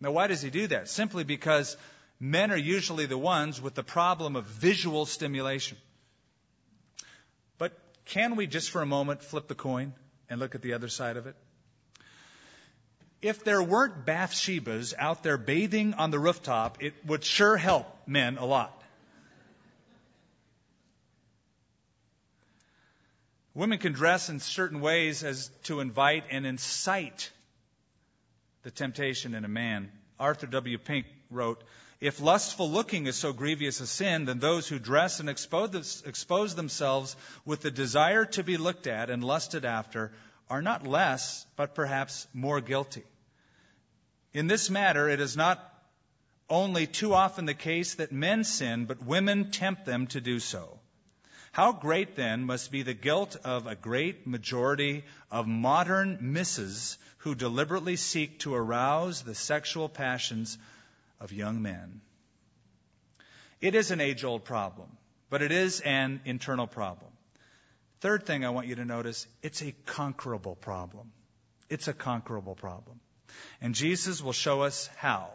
Now, 0.00 0.12
why 0.12 0.28
does 0.28 0.40
he 0.40 0.50
do 0.50 0.68
that? 0.68 0.88
Simply 0.88 1.24
because 1.24 1.76
men 2.20 2.52
are 2.52 2.56
usually 2.56 3.06
the 3.06 3.18
ones 3.18 3.60
with 3.60 3.74
the 3.74 3.82
problem 3.82 4.36
of 4.36 4.44
visual 4.44 5.04
stimulation. 5.04 5.76
But 7.58 7.72
can 8.04 8.36
we 8.36 8.46
just 8.46 8.70
for 8.70 8.82
a 8.82 8.86
moment 8.86 9.22
flip 9.22 9.48
the 9.48 9.56
coin 9.56 9.94
and 10.28 10.38
look 10.38 10.54
at 10.54 10.62
the 10.62 10.74
other 10.74 10.88
side 10.88 11.16
of 11.16 11.26
it? 11.26 11.34
If 13.20 13.44
there 13.44 13.62
weren't 13.62 14.06
Bathshebas 14.06 14.94
out 14.96 15.22
there 15.22 15.36
bathing 15.36 15.94
on 15.94 16.10
the 16.10 16.18
rooftop, 16.18 16.82
it 16.82 16.94
would 17.04 17.24
sure 17.24 17.56
help 17.56 17.86
men 18.06 18.38
a 18.38 18.46
lot. 18.46 18.79
Women 23.60 23.76
can 23.76 23.92
dress 23.92 24.30
in 24.30 24.40
certain 24.40 24.80
ways 24.80 25.22
as 25.22 25.50
to 25.64 25.80
invite 25.80 26.24
and 26.30 26.46
incite 26.46 27.30
the 28.62 28.70
temptation 28.70 29.34
in 29.34 29.44
a 29.44 29.48
man. 29.48 29.92
Arthur 30.18 30.46
W. 30.46 30.78
Pink 30.78 31.04
wrote, 31.30 31.62
if 32.00 32.22
lustful 32.22 32.70
looking 32.70 33.06
is 33.06 33.16
so 33.16 33.34
grievous 33.34 33.82
a 33.82 33.86
sin, 33.86 34.24
then 34.24 34.38
those 34.38 34.66
who 34.66 34.78
dress 34.78 35.20
and 35.20 35.28
expose, 35.28 36.54
themselves 36.54 37.14
with 37.44 37.60
the 37.60 37.70
desire 37.70 38.24
to 38.24 38.42
be 38.42 38.56
looked 38.56 38.86
at 38.86 39.10
and 39.10 39.22
lusted 39.22 39.66
after 39.66 40.10
are 40.48 40.62
not 40.62 40.86
less, 40.86 41.44
but 41.56 41.74
perhaps 41.74 42.26
more 42.32 42.62
guilty. 42.62 43.04
In 44.32 44.46
this 44.46 44.70
matter, 44.70 45.06
it 45.06 45.20
is 45.20 45.36
not 45.36 45.62
only 46.48 46.86
too 46.86 47.12
often 47.12 47.44
the 47.44 47.52
case 47.52 47.96
that 47.96 48.10
men 48.10 48.42
sin, 48.42 48.86
but 48.86 49.04
women 49.04 49.50
tempt 49.50 49.84
them 49.84 50.06
to 50.06 50.22
do 50.22 50.40
so. 50.40 50.79
How 51.52 51.72
great 51.72 52.14
then 52.14 52.44
must 52.44 52.70
be 52.70 52.82
the 52.82 52.94
guilt 52.94 53.36
of 53.44 53.66
a 53.66 53.74
great 53.74 54.26
majority 54.26 55.04
of 55.30 55.48
modern 55.48 56.18
misses 56.20 56.96
who 57.18 57.34
deliberately 57.34 57.96
seek 57.96 58.38
to 58.40 58.54
arouse 58.54 59.22
the 59.22 59.34
sexual 59.34 59.88
passions 59.88 60.58
of 61.18 61.32
young 61.32 61.60
men. 61.60 62.00
It 63.60 63.74
is 63.74 63.90
an 63.90 64.00
age 64.00 64.24
old 64.24 64.44
problem, 64.44 64.88
but 65.28 65.42
it 65.42 65.50
is 65.50 65.80
an 65.80 66.20
internal 66.24 66.66
problem. 66.66 67.10
Third 68.00 68.24
thing 68.24 68.44
I 68.44 68.50
want 68.50 68.68
you 68.68 68.76
to 68.76 68.84
notice 68.84 69.26
it's 69.42 69.60
a 69.60 69.74
conquerable 69.86 70.54
problem. 70.54 71.12
It's 71.68 71.88
a 71.88 71.92
conquerable 71.92 72.54
problem. 72.54 73.00
And 73.60 73.74
Jesus 73.74 74.22
will 74.22 74.32
show 74.32 74.62
us 74.62 74.88
how. 74.96 75.30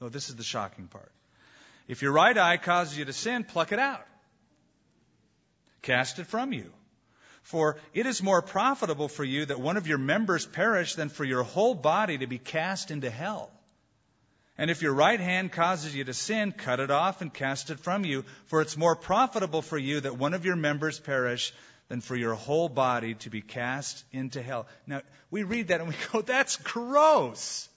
Oh, 0.00 0.08
this 0.08 0.28
is 0.28 0.36
the 0.36 0.42
shocking 0.42 0.88
part. 0.88 1.12
If 1.86 2.02
your 2.02 2.12
right 2.12 2.36
eye 2.36 2.56
causes 2.56 2.98
you 2.98 3.04
to 3.04 3.12
sin, 3.12 3.44
pluck 3.44 3.72
it 3.72 3.78
out. 3.78 4.04
Cast 5.82 6.18
it 6.18 6.26
from 6.26 6.52
you. 6.52 6.72
For 7.42 7.76
it 7.94 8.06
is 8.06 8.22
more 8.22 8.42
profitable 8.42 9.08
for 9.08 9.24
you 9.24 9.46
that 9.46 9.60
one 9.60 9.76
of 9.76 9.86
your 9.86 9.98
members 9.98 10.44
perish 10.44 10.94
than 10.96 11.08
for 11.08 11.24
your 11.24 11.42
whole 11.42 11.74
body 11.74 12.18
to 12.18 12.26
be 12.26 12.38
cast 12.38 12.90
into 12.90 13.08
hell. 13.10 13.50
And 14.58 14.70
if 14.70 14.82
your 14.82 14.92
right 14.92 15.20
hand 15.20 15.52
causes 15.52 15.94
you 15.94 16.04
to 16.04 16.12
sin, 16.12 16.52
cut 16.52 16.80
it 16.80 16.90
off 16.90 17.22
and 17.22 17.32
cast 17.32 17.70
it 17.70 17.78
from 17.78 18.04
you. 18.04 18.24
For 18.46 18.60
it's 18.60 18.76
more 18.76 18.96
profitable 18.96 19.62
for 19.62 19.78
you 19.78 20.00
that 20.00 20.18
one 20.18 20.34
of 20.34 20.44
your 20.44 20.56
members 20.56 20.98
perish 20.98 21.54
than 21.88 22.00
for 22.00 22.16
your 22.16 22.34
whole 22.34 22.68
body 22.68 23.14
to 23.14 23.30
be 23.30 23.40
cast 23.40 24.04
into 24.12 24.42
hell. 24.42 24.66
Now, 24.86 25.02
we 25.30 25.44
read 25.44 25.68
that 25.68 25.80
and 25.80 25.88
we 25.88 25.94
go, 26.12 26.22
that's 26.22 26.56
gross. 26.56 27.68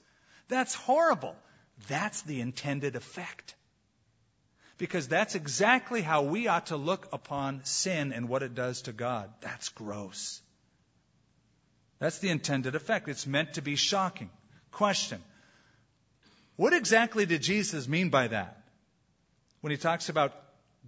That's 0.50 0.74
horrible. 0.74 1.36
That's 1.88 2.24
the 2.24 2.42
intended 2.42 2.96
effect. 2.96 3.56
Because 4.82 5.08
that's 5.08 5.36
exactly 5.36 6.02
how 6.02 6.24
we 6.24 6.48
ought 6.48 6.66
to 6.68 6.76
look 6.76 7.08
upon 7.14 7.64
sin 7.66 8.14
and 8.14 8.28
what 8.28 8.42
it 8.42 8.56
does 8.56 8.82
to 8.84 8.92
God. 8.92 9.30
That's 9.42 9.70
gross. 9.70 10.42
That's 12.00 12.18
the 12.18 12.30
intended 12.30 12.74
effect. 12.74 13.08
It's 13.08 13.28
meant 13.28 13.54
to 13.54 13.62
be 13.62 13.76
shocking. 13.76 14.32
Question 14.72 15.22
What 16.56 16.74
exactly 16.74 17.28
did 17.28 17.44
Jesus 17.44 17.88
mean 17.88 18.10
by 18.10 18.30
that? 18.30 18.64
When 19.60 19.70
he 19.70 19.78
talks 19.78 20.10
about 20.10 20.34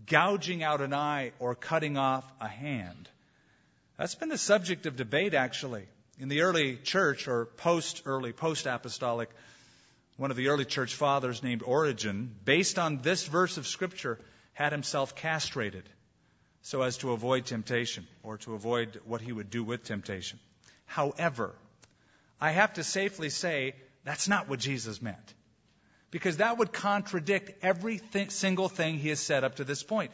gouging 0.07 0.63
out 0.63 0.81
an 0.81 0.95
eye 0.95 1.33
or 1.37 1.53
cutting 1.53 1.95
off 1.95 2.23
a 2.41 2.47
hand. 2.47 3.07
That's 3.99 4.15
been 4.15 4.29
the 4.29 4.39
subject 4.39 4.87
of 4.87 4.95
debate, 4.95 5.35
actually. 5.35 5.85
In 6.17 6.29
the 6.29 6.41
early 6.41 6.77
church, 6.77 7.27
or 7.27 7.45
post 7.45 8.01
early, 8.07 8.33
post 8.33 8.65
apostolic, 8.65 9.29
one 10.17 10.31
of 10.31 10.37
the 10.37 10.49
early 10.49 10.65
church 10.65 10.95
fathers 10.95 11.43
named 11.43 11.63
Origen, 11.63 12.35
based 12.45 12.77
on 12.77 13.01
this 13.01 13.25
verse 13.25 13.57
of 13.57 13.67
Scripture, 13.67 14.19
had 14.53 14.71
himself 14.71 15.15
castrated 15.15 15.87
so 16.61 16.81
as 16.81 16.97
to 16.97 17.11
avoid 17.11 17.45
temptation 17.45 18.07
or 18.21 18.37
to 18.37 18.53
avoid 18.53 19.01
what 19.05 19.21
he 19.21 19.31
would 19.31 19.49
do 19.49 19.63
with 19.63 19.83
temptation. 19.83 20.39
However, 20.85 21.53
I 22.39 22.51
have 22.51 22.73
to 22.73 22.83
safely 22.83 23.29
say 23.29 23.75
that's 24.03 24.27
not 24.27 24.47
what 24.47 24.59
Jesus 24.59 25.01
meant. 25.01 25.33
Because 26.11 26.37
that 26.37 26.57
would 26.57 26.71
contradict 26.71 27.63
every 27.63 27.97
th- 27.97 28.31
single 28.31 28.69
thing 28.69 28.97
he 28.99 29.09
has 29.09 29.19
said 29.19 29.43
up 29.43 29.55
to 29.55 29.63
this 29.63 29.81
point. 29.81 30.11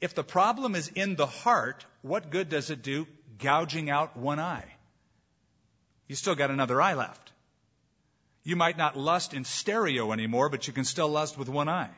If 0.00 0.14
the 0.14 0.24
problem 0.24 0.74
is 0.74 0.88
in 0.88 1.16
the 1.16 1.26
heart, 1.26 1.86
what 2.02 2.30
good 2.30 2.48
does 2.48 2.70
it 2.70 2.82
do 2.82 3.06
gouging 3.38 3.88
out 3.88 4.16
one 4.16 4.38
eye? 4.38 4.66
You 6.06 6.16
still 6.16 6.34
got 6.34 6.50
another 6.50 6.82
eye 6.82 6.94
left. 6.94 7.31
You 8.44 8.56
might 8.56 8.76
not 8.76 8.96
lust 8.96 9.34
in 9.34 9.44
stereo 9.44 10.12
anymore, 10.12 10.48
but 10.48 10.66
you 10.66 10.72
can 10.72 10.84
still 10.84 11.08
lust 11.08 11.38
with 11.38 11.48
one 11.48 11.68
eye. 11.68 11.90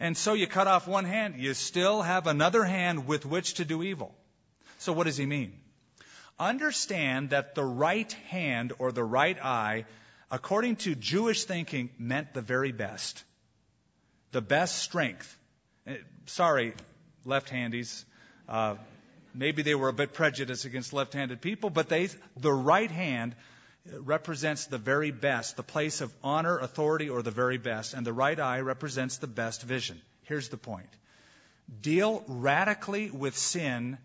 And 0.00 0.16
so 0.16 0.34
you 0.34 0.46
cut 0.46 0.68
off 0.68 0.86
one 0.86 1.04
hand, 1.04 1.34
you 1.38 1.54
still 1.54 2.02
have 2.02 2.28
another 2.28 2.62
hand 2.62 3.06
with 3.06 3.26
which 3.26 3.54
to 3.54 3.64
do 3.64 3.82
evil. 3.82 4.14
So 4.78 4.92
what 4.92 5.04
does 5.04 5.16
he 5.16 5.26
mean? 5.26 5.52
Understand 6.38 7.30
that 7.30 7.56
the 7.56 7.64
right 7.64 8.12
hand 8.28 8.72
or 8.78 8.92
the 8.92 9.02
right 9.02 9.36
eye, 9.44 9.86
according 10.30 10.76
to 10.76 10.94
Jewish 10.94 11.44
thinking, 11.44 11.90
meant 11.98 12.32
the 12.32 12.42
very 12.42 12.70
best. 12.70 13.24
The 14.30 14.40
best 14.40 14.78
strength. 14.78 15.36
Eh, 15.84 15.96
sorry, 16.26 16.74
left-handies. 17.24 18.04
Uh, 18.48 18.76
maybe 19.34 19.62
they 19.62 19.74
were 19.74 19.88
a 19.88 19.92
bit 19.92 20.12
prejudiced 20.12 20.64
against 20.64 20.92
left-handed 20.92 21.40
people, 21.40 21.70
but 21.70 21.88
they, 21.88 22.08
the 22.36 22.52
right 22.52 22.90
hand 22.90 23.34
represents 23.92 24.66
the 24.66 24.78
very 24.78 25.10
best, 25.10 25.56
the 25.56 25.62
place 25.62 26.00
of 26.00 26.12
honor, 26.22 26.58
authority, 26.58 27.08
or 27.08 27.22
the 27.22 27.30
very 27.30 27.58
best, 27.58 27.94
and 27.94 28.06
the 28.06 28.12
right 28.12 28.38
eye 28.38 28.60
represents 28.60 29.18
the 29.18 29.26
best 29.26 29.62
vision. 29.62 30.00
Here's 30.22 30.48
the 30.48 30.56
point 30.56 30.88
deal 31.80 32.24
radically 32.26 33.10
with 33.10 33.36
sin, 33.36 33.98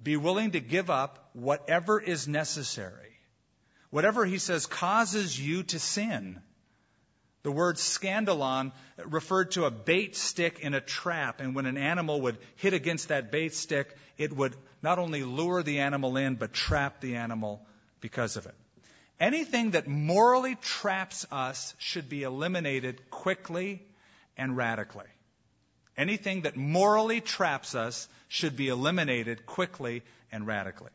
be 0.00 0.16
willing 0.16 0.52
to 0.52 0.60
give 0.60 0.90
up 0.90 1.30
whatever 1.32 2.00
is 2.00 2.28
necessary. 2.28 3.18
Whatever, 3.90 4.24
he 4.24 4.38
says, 4.38 4.66
causes 4.66 5.38
you 5.40 5.62
to 5.64 5.78
sin. 5.78 6.40
The 7.42 7.52
word 7.52 7.76
scandalon 7.76 8.72
referred 9.04 9.52
to 9.52 9.64
a 9.64 9.70
bait 9.70 10.16
stick 10.16 10.60
in 10.60 10.74
a 10.74 10.80
trap, 10.80 11.40
and 11.40 11.54
when 11.54 11.66
an 11.66 11.78
animal 11.78 12.20
would 12.22 12.38
hit 12.56 12.74
against 12.74 13.08
that 13.08 13.32
bait 13.32 13.54
stick, 13.54 13.96
it 14.18 14.32
would 14.32 14.54
not 14.82 14.98
only 14.98 15.22
lure 15.22 15.62
the 15.62 15.78
animal 15.80 16.16
in, 16.16 16.34
but 16.34 16.52
trap 16.52 17.00
the 17.00 17.16
animal 17.16 17.64
because 18.00 18.36
of 18.36 18.46
it. 18.46 18.54
Anything 19.20 19.72
that 19.72 19.88
morally 19.88 20.54
traps 20.54 21.26
us 21.30 21.74
should 21.78 22.08
be 22.08 22.22
eliminated 22.22 23.10
quickly 23.10 23.82
and 24.36 24.56
radically. 24.56 25.06
Anything 25.96 26.42
that 26.42 26.56
morally 26.56 27.20
traps 27.20 27.74
us 27.74 28.08
should 28.28 28.56
be 28.56 28.68
eliminated 28.68 29.44
quickly 29.46 30.02
and 30.30 30.46
radically. 30.46 30.90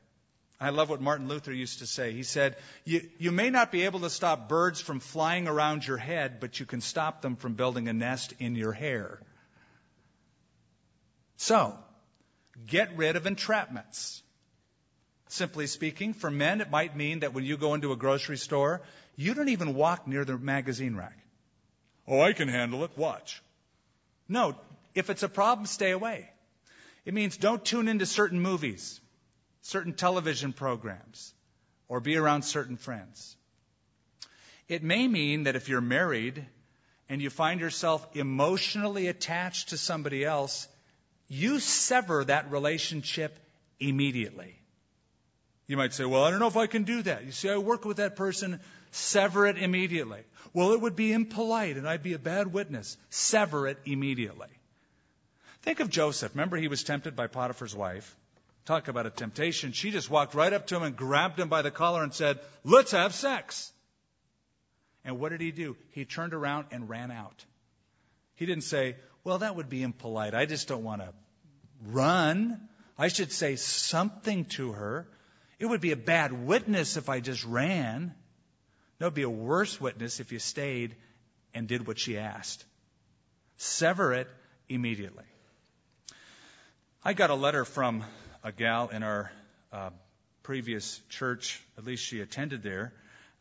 I 0.62 0.70
love 0.70 0.90
what 0.90 1.02
Martin 1.02 1.28
Luther 1.28 1.52
used 1.52 1.80
to 1.80 1.86
say. 1.86 2.14
He 2.14 2.24
said, 2.24 2.56
you, 2.86 3.02
you 3.18 3.32
may 3.34 3.50
not 3.50 3.70
be 3.70 3.84
able 3.84 4.00
to 4.02 4.10
stop 4.10 4.48
birds 4.48 4.80
from 4.80 5.02
flying 5.02 5.50
around 5.50 5.86
your 5.86 5.98
head, 5.98 6.40
but 6.40 6.58
you 6.58 6.66
can 6.66 6.80
stop 6.80 7.22
them 7.22 7.36
from 7.36 7.56
building 7.56 7.90
a 7.90 7.94
nest 7.94 8.34
in 8.40 8.56
your 8.56 8.72
hair. 8.72 9.20
So, 11.36 11.78
get 12.66 12.96
rid 12.96 13.18
of 13.18 13.24
entrapments. 13.24 14.22
Simply 15.34 15.66
speaking, 15.66 16.14
for 16.14 16.30
men, 16.30 16.62
it 16.62 16.70
might 16.70 16.96
mean 16.96 17.22
that 17.22 17.34
when 17.34 17.44
you 17.44 17.58
go 17.58 17.74
into 17.74 17.92
a 17.92 17.96
grocery 17.96 18.38
store, 18.38 18.84
you 19.16 19.34
don't 19.34 19.50
even 19.50 19.74
walk 19.74 20.08
near 20.08 20.24
the 20.26 20.38
magazine 20.38 20.96
rack. 20.96 21.18
Oh, 22.08 22.22
I 22.22 22.34
can 22.34 22.48
handle 22.48 22.84
it. 22.84 22.92
Watch. 22.96 23.42
No, 24.30 24.56
if 24.94 25.10
it's 25.10 25.24
a 25.24 25.28
problem, 25.28 25.66
stay 25.66 25.90
away. 25.90 26.30
It 27.04 27.16
means 27.16 27.36
don't 27.36 27.66
tune 27.66 27.88
into 27.88 28.06
certain 28.06 28.40
movies, 28.40 29.02
certain 29.64 29.94
television 29.94 30.54
programs, 30.54 31.34
or 31.88 32.00
be 32.00 32.16
around 32.16 32.44
certain 32.44 32.78
friends. 32.78 33.36
It 34.68 34.84
may 34.84 35.08
mean 35.08 35.46
that 35.46 35.56
if 35.56 35.68
you're 35.68 35.82
married 35.82 36.46
and 37.10 37.24
you 37.24 37.32
find 37.32 37.60
yourself 37.60 38.08
emotionally 38.16 39.08
attached 39.08 39.70
to 39.70 39.78
somebody 39.78 40.24
else, 40.24 40.68
you 41.28 41.60
sever 41.60 42.24
that 42.24 42.52
relationship 42.52 43.36
immediately. 43.80 44.60
You 45.74 45.78
might 45.78 45.96
say, 45.96 46.06
well, 46.06 46.24
I 46.24 46.30
don't 46.30 46.40
know 46.40 46.46
if 46.46 46.56
I 46.56 46.68
can 46.68 46.84
do 46.84 47.02
that. 47.02 47.26
You 47.26 47.32
see, 47.32 47.50
I 47.50 47.58
work 47.58 47.84
with 47.84 47.98
that 47.98 48.16
person. 48.16 48.60
Sever 48.92 49.48
it 49.48 49.58
immediately. 49.58 50.20
Well, 50.54 50.74
it 50.74 50.82
would 50.82 50.96
be 50.96 51.12
impolite 51.12 51.78
and 51.78 51.90
I'd 51.90 52.04
be 52.04 52.14
a 52.14 52.20
bad 52.20 52.54
witness. 52.54 52.96
Sever 53.10 53.66
it 53.68 53.80
immediately. 53.84 54.50
Think 55.64 55.80
of 55.80 55.90
Joseph. 55.90 56.36
Remember, 56.36 56.58
he 56.58 56.68
was 56.68 56.84
tempted 56.84 57.16
by 57.16 57.26
Potiphar's 57.26 57.76
wife. 57.76 58.16
Talk 58.66 58.88
about 58.88 59.08
a 59.08 59.10
temptation. 59.10 59.72
She 59.72 59.90
just 59.90 60.12
walked 60.12 60.36
right 60.36 60.54
up 60.54 60.68
to 60.68 60.76
him 60.76 60.84
and 60.84 60.96
grabbed 60.96 61.40
him 61.40 61.50
by 61.50 61.64
the 61.64 61.72
collar 61.72 62.04
and 62.04 62.14
said, 62.14 62.40
Let's 62.64 62.92
have 62.92 63.16
sex. 63.16 63.72
And 65.04 65.18
what 65.18 65.30
did 65.30 65.42
he 65.42 65.50
do? 65.50 65.76
He 65.90 66.06
turned 66.06 66.36
around 66.36 66.68
and 66.70 66.88
ran 66.88 67.10
out. 67.10 67.44
He 68.36 68.46
didn't 68.46 68.66
say, 68.66 68.96
Well, 69.24 69.40
that 69.40 69.56
would 69.56 69.70
be 69.70 69.82
impolite. 69.82 70.36
I 70.36 70.46
just 70.46 70.68
don't 70.68 70.84
want 70.84 71.02
to 71.02 71.10
run. 71.88 72.70
I 72.96 73.08
should 73.08 73.32
say 73.32 73.56
something 73.56 74.46
to 74.58 74.74
her. 74.74 75.08
It 75.64 75.70
would 75.70 75.80
be 75.80 75.94
a 75.94 75.96
bad 75.96 76.34
witness 76.34 76.98
if 76.98 77.08
I 77.08 77.22
just 77.22 77.46
ran. 77.46 78.14
No, 79.00 79.06
it 79.06 79.08
would 79.08 79.14
be 79.14 79.22
a 79.22 79.30
worse 79.30 79.80
witness 79.80 80.20
if 80.20 80.34
you 80.34 80.40
stayed 80.40 80.94
and 81.54 81.70
did 81.70 81.88
what 81.88 81.98
she 81.98 82.18
asked. 82.18 82.66
Sever 83.56 84.14
it 84.14 84.28
immediately. 84.68 85.24
I 87.02 87.14
got 87.14 87.30
a 87.30 87.36
letter 87.36 87.64
from 87.64 88.04
a 88.44 88.52
gal 88.52 88.90
in 88.90 89.04
our 89.04 89.32
uh, 89.72 89.92
previous 90.44 91.00
church, 91.08 91.64
at 91.78 91.86
least 91.86 92.04
she 92.04 92.20
attended 92.20 92.62
there 92.62 92.92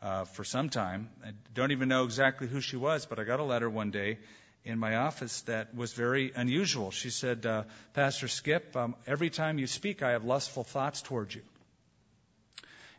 uh, 0.00 0.24
for 0.24 0.44
some 0.44 0.68
time. 0.68 1.10
I 1.26 1.32
don't 1.54 1.72
even 1.72 1.88
know 1.88 2.04
exactly 2.04 2.46
who 2.46 2.60
she 2.60 2.76
was, 2.76 3.04
but 3.04 3.18
I 3.18 3.24
got 3.24 3.40
a 3.40 3.44
letter 3.44 3.68
one 3.68 3.90
day 3.90 4.20
in 4.64 4.78
my 4.78 4.94
office 4.94 5.40
that 5.46 5.74
was 5.74 5.92
very 5.92 6.30
unusual. 6.36 6.92
She 6.92 7.10
said, 7.10 7.44
uh, 7.46 7.64
Pastor 7.94 8.28
Skip, 8.28 8.76
um, 8.76 8.94
every 9.08 9.28
time 9.28 9.58
you 9.58 9.66
speak, 9.66 10.04
I 10.04 10.12
have 10.12 10.24
lustful 10.24 10.62
thoughts 10.62 11.02
towards 11.02 11.34
you. 11.34 11.42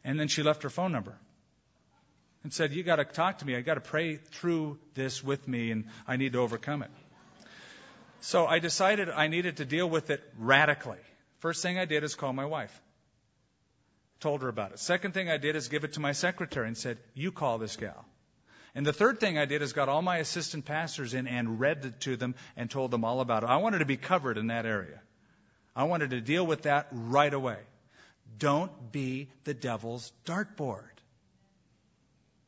And 0.04 0.20
then 0.20 0.28
she 0.28 0.44
left 0.44 0.64
her 0.64 0.70
phone 0.70 0.92
number. 0.92 1.18
and 2.44 2.54
said, 2.54 2.74
You 2.74 2.84
got 2.84 2.98
to 2.98 3.06
talk 3.06 3.40
to 3.40 3.46
me. 3.46 3.56
I 3.56 3.62
got 3.62 3.76
to 3.76 3.82
pray 3.82 4.18
through 4.18 4.78
this 4.94 5.24
with 5.24 5.48
me, 5.48 5.72
and 5.72 5.86
I 6.08 6.18
need 6.18 6.34
to 6.34 6.40
overcome 6.40 6.84
it. 6.84 6.92
So 8.20 8.46
I 8.46 8.60
decided 8.60 9.10
I 9.10 9.28
needed 9.28 9.58
to 9.58 9.66
deal 9.66 9.90
with 9.90 10.10
it 10.10 10.22
radically. 10.38 11.00
First 11.40 11.62
thing 11.62 11.78
I 11.78 11.86
did 11.86 12.04
is 12.04 12.16
call 12.16 12.32
my 12.34 12.46
wife. 12.46 12.82
Told 14.20 14.42
her 14.44 14.48
about 14.48 14.72
it. 14.72 14.80
Second 14.80 15.14
thing 15.14 15.30
I 15.30 15.38
did 15.38 15.56
is 15.56 15.68
give 15.68 15.84
it 15.84 15.94
to 15.94 16.00
my 16.00 16.14
secretary 16.14 16.68
and 16.68 16.78
said, 16.78 16.98
You 17.14 17.32
call 17.32 17.58
this 17.58 17.76
gal. 17.76 18.06
And 18.76 18.86
the 18.86 18.94
third 18.94 19.20
thing 19.20 19.38
I 19.38 19.46
did 19.46 19.62
is 19.62 19.74
got 19.74 19.90
all 19.90 20.02
my 20.02 20.18
assistant 20.18 20.66
pastors 20.66 21.14
in 21.14 21.28
and 21.28 21.60
read 21.60 21.86
it 21.86 22.00
to 22.02 22.16
them 22.16 22.34
and 22.56 22.72
told 22.72 22.92
them 22.92 23.06
all 23.06 23.20
about 23.20 23.44
it. 23.44 23.50
I 23.50 23.58
wanted 23.58 23.80
to 23.80 23.86
be 23.86 23.98
covered 23.98 24.38
in 24.38 24.48
that 24.48 24.66
area. 24.66 25.00
I 25.76 25.84
wanted 25.84 26.12
to 26.12 26.22
deal 26.22 26.46
with 26.46 26.64
that 26.64 26.88
right 26.92 27.34
away. 27.34 27.60
Don't 28.38 28.92
be 28.92 29.30
the 29.44 29.54
devil's 29.54 30.12
dartboard. 30.26 30.84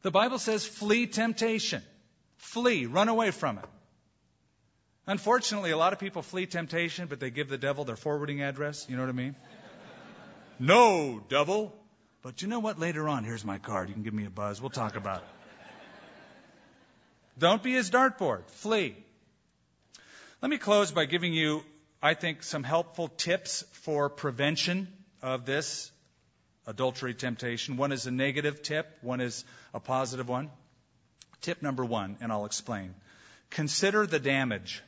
The 0.02 0.12
Bible 0.12 0.40
says 0.40 0.66
flee 0.66 1.08
temptation. 1.08 1.82
Flee, 2.38 2.86
run 2.86 3.10
away 3.10 3.32
from 3.32 3.58
it. 3.58 3.66
Unfortunately, 5.08 5.72
a 5.72 5.78
lot 5.78 5.94
of 5.94 6.00
people 6.00 6.22
flee 6.22 6.46
temptation, 6.46 7.08
but 7.08 7.20
they 7.20 7.30
give 7.30 7.50
the 7.50 7.58
devil 7.58 7.86
their 7.86 7.96
forwarding 7.96 8.42
address. 8.42 8.86
You 8.90 8.96
know 8.96 9.04
what 9.04 9.10
I 9.10 9.14
mean? 9.14 9.36
no, 10.60 11.22
devil. 11.30 11.76
But 12.22 12.42
you 12.42 12.48
know 12.48 12.60
what? 12.60 12.80
Later 12.80 13.08
on, 13.08 13.24
here's 13.24 13.46
my 13.46 13.60
card. 13.60 13.90
You 13.90 13.94
can 13.94 14.04
give 14.04 14.14
me 14.14 14.26
a 14.26 14.32
buzz. 14.32 14.60
We'll 14.60 14.72
talk 14.72 14.96
about 14.96 15.18
it. 15.18 15.28
Don't 17.38 17.62
be 17.62 17.74
his 17.74 17.92
dartboard. 17.92 18.46
Flee. 18.48 18.96
Let 20.42 20.50
me 20.50 20.58
close 20.58 20.92
by 20.92 21.06
giving 21.06 21.34
you, 21.34 21.64
I 22.02 22.14
think, 22.14 22.44
some 22.44 22.64
helpful 22.64 23.08
tips 23.08 23.64
for 23.72 24.10
prevention 24.10 24.88
of 25.22 25.46
this 25.46 25.92
adultery 26.68 27.14
temptation. 27.14 27.78
One 27.78 27.92
is 27.92 28.08
a 28.08 28.12
negative 28.12 28.62
tip, 28.62 28.88
one 29.02 29.22
is 29.22 29.46
a 29.74 29.80
positive 29.80 30.28
one. 30.28 30.50
Tip 31.42 31.62
number 31.62 31.86
one, 31.86 32.18
and 32.22 32.32
I'll 32.32 32.46
explain. 32.46 32.96
Consider 33.50 34.08
the 34.08 34.20
damage 34.20 34.82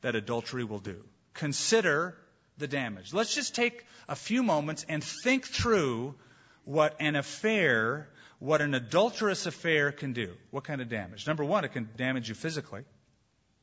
that 0.00 0.14
adultery 0.14 0.64
will 0.64 0.78
do. 0.78 1.04
Consider 1.34 2.16
the 2.56 2.66
damage. 2.66 3.12
Let's 3.12 3.34
just 3.34 3.54
take 3.54 3.84
a 4.08 4.16
few 4.16 4.42
moments 4.42 4.84
and 4.88 5.02
think 5.02 5.46
through 5.46 6.14
what 6.64 6.96
an 7.00 7.16
affair 7.16 8.08
what 8.38 8.60
an 8.60 8.74
adulterous 8.74 9.46
affair 9.46 9.90
can 9.90 10.12
do. 10.12 10.32
What 10.50 10.64
kind 10.64 10.80
of 10.80 10.88
damage? 10.88 11.26
Number 11.26 11.44
one, 11.44 11.64
it 11.64 11.72
can 11.72 11.88
damage 11.96 12.28
you 12.28 12.34
physically, 12.34 12.84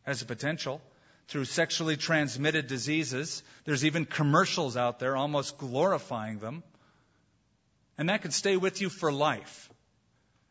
has 0.03 0.21
a 0.21 0.25
potential 0.25 0.81
through 1.27 1.45
sexually 1.45 1.97
transmitted 1.97 2.67
diseases. 2.67 3.43
There's 3.65 3.85
even 3.85 4.05
commercials 4.05 4.77
out 4.77 4.99
there 4.99 5.15
almost 5.15 5.57
glorifying 5.57 6.39
them. 6.39 6.63
And 7.97 8.09
that 8.09 8.21
can 8.21 8.31
stay 8.31 8.57
with 8.57 8.81
you 8.81 8.89
for 8.89 9.11
life 9.11 9.69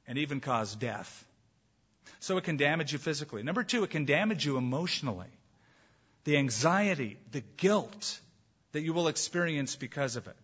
and 0.07 0.19
even 0.19 0.41
cause 0.41 0.75
death. 0.75 1.25
So 2.21 2.39
it 2.39 2.45
can 2.45 2.57
damage 2.57 2.93
you 2.93 2.99
physically. 2.99 3.43
Number 3.43 3.63
two, 3.63 3.85
it 3.85 3.91
can 3.91 4.07
damage 4.07 4.45
you 4.47 4.57
emotionally. 4.57 5.29
The 6.25 6.39
anxiety, 6.39 7.19
the 7.33 7.43
guilt 7.59 8.21
that 8.73 8.83
you 8.83 8.93
will 8.93 9.09
experience 9.09 9.77
because 9.77 10.17
of 10.17 10.27
it. 10.27 10.37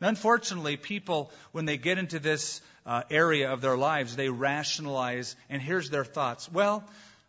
And 0.00 0.08
Unfortunately, 0.08 0.76
people, 0.76 1.30
when 1.52 1.66
they 1.66 1.76
get 1.76 1.98
into 1.98 2.18
this 2.18 2.60
uh, 2.84 3.02
area 3.10 3.52
of 3.52 3.60
their 3.60 3.76
lives, 3.76 4.16
they 4.16 4.28
rationalize, 4.28 5.36
and 5.48 5.62
here's 5.62 5.90
their 5.90 6.04
thoughts. 6.04 6.50
Well, 6.50 6.84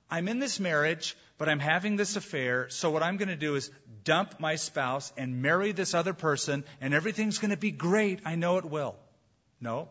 I'm 0.09 0.27
in 0.27 0.39
this 0.39 0.59
marriage, 0.59 1.15
but 1.41 1.49
I'm 1.49 1.57
having 1.57 1.95
this 1.95 2.17
affair, 2.17 2.69
so 2.69 2.91
what 2.91 3.01
I'm 3.01 3.17
going 3.17 3.29
to 3.29 3.35
do 3.35 3.55
is 3.55 3.71
dump 4.03 4.39
my 4.39 4.57
spouse 4.57 5.11
and 5.17 5.41
marry 5.41 5.71
this 5.71 5.95
other 5.95 6.13
person, 6.13 6.63
and 6.79 6.93
everything's 6.93 7.39
going 7.39 7.49
to 7.49 7.57
be 7.57 7.71
great. 7.71 8.19
I 8.25 8.35
know 8.35 8.57
it 8.57 8.65
will. 8.65 8.95
No. 9.59 9.89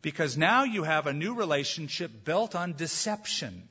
Because 0.00 0.38
now 0.38 0.62
you 0.62 0.84
have 0.84 1.08
a 1.08 1.12
new 1.12 1.34
relationship 1.34 2.24
built 2.24 2.54
on 2.54 2.74
deception. 2.74 3.68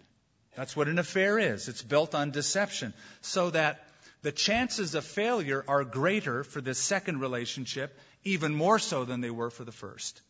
That's 0.58 0.76
what 0.76 0.90
an 0.90 1.00
affair 1.00 1.40
is. 1.40 1.70
It's 1.70 1.82
built 1.82 2.14
on 2.14 2.32
deception. 2.32 2.94
So 3.22 3.50
that 3.52 3.88
the 4.22 4.34
chances 4.34 4.94
of 4.94 5.06
failure 5.06 5.64
are 5.70 5.86
greater 5.86 6.44
for 6.44 6.60
this 6.60 6.80
second 6.80 7.22
relationship 7.22 7.98
even 8.26 8.54
more 8.54 8.78
so 8.78 9.06
than 9.06 9.22
they 9.22 9.30
were 9.30 9.52
for 9.52 9.64
the 9.64 9.72
first. 9.72 10.22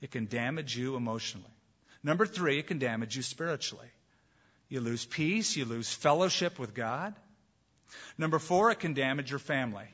It 0.00 0.10
can 0.10 0.24
damage 0.24 0.74
you 0.74 0.96
emotionally. 0.96 1.52
Number 2.02 2.24
three, 2.24 2.58
it 2.58 2.66
can 2.66 2.78
damage 2.78 3.14
you 3.14 3.22
spiritually. 3.22 3.88
You 4.72 4.80
lose 4.80 5.04
peace, 5.04 5.54
you 5.54 5.66
lose 5.66 5.92
fellowship 5.92 6.58
with 6.58 6.72
God. 6.72 7.14
Number 8.16 8.38
four, 8.38 8.70
it 8.70 8.80
can 8.80 8.94
damage 8.94 9.28
your 9.28 9.38
family. 9.38 9.84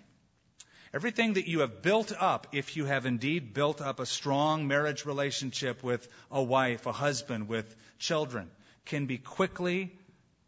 Everything 0.94 1.32
that 1.32 1.48
you 1.48 1.60
have 1.60 1.82
built 1.82 2.12
up, 2.16 2.46
if 2.52 2.76
you 2.76 2.84
have 2.84 3.04
indeed 3.04 3.52
built 3.54 3.80
up 3.80 3.98
a 3.98 4.06
strong 4.06 4.68
marriage 4.68 5.04
relationship 5.04 5.82
with 5.82 6.06
a 6.30 6.40
wife, 6.40 6.86
a 6.86 6.92
husband, 6.92 7.48
with 7.48 7.74
children, 7.98 8.48
can 8.84 9.06
be 9.06 9.18
quickly 9.18 9.98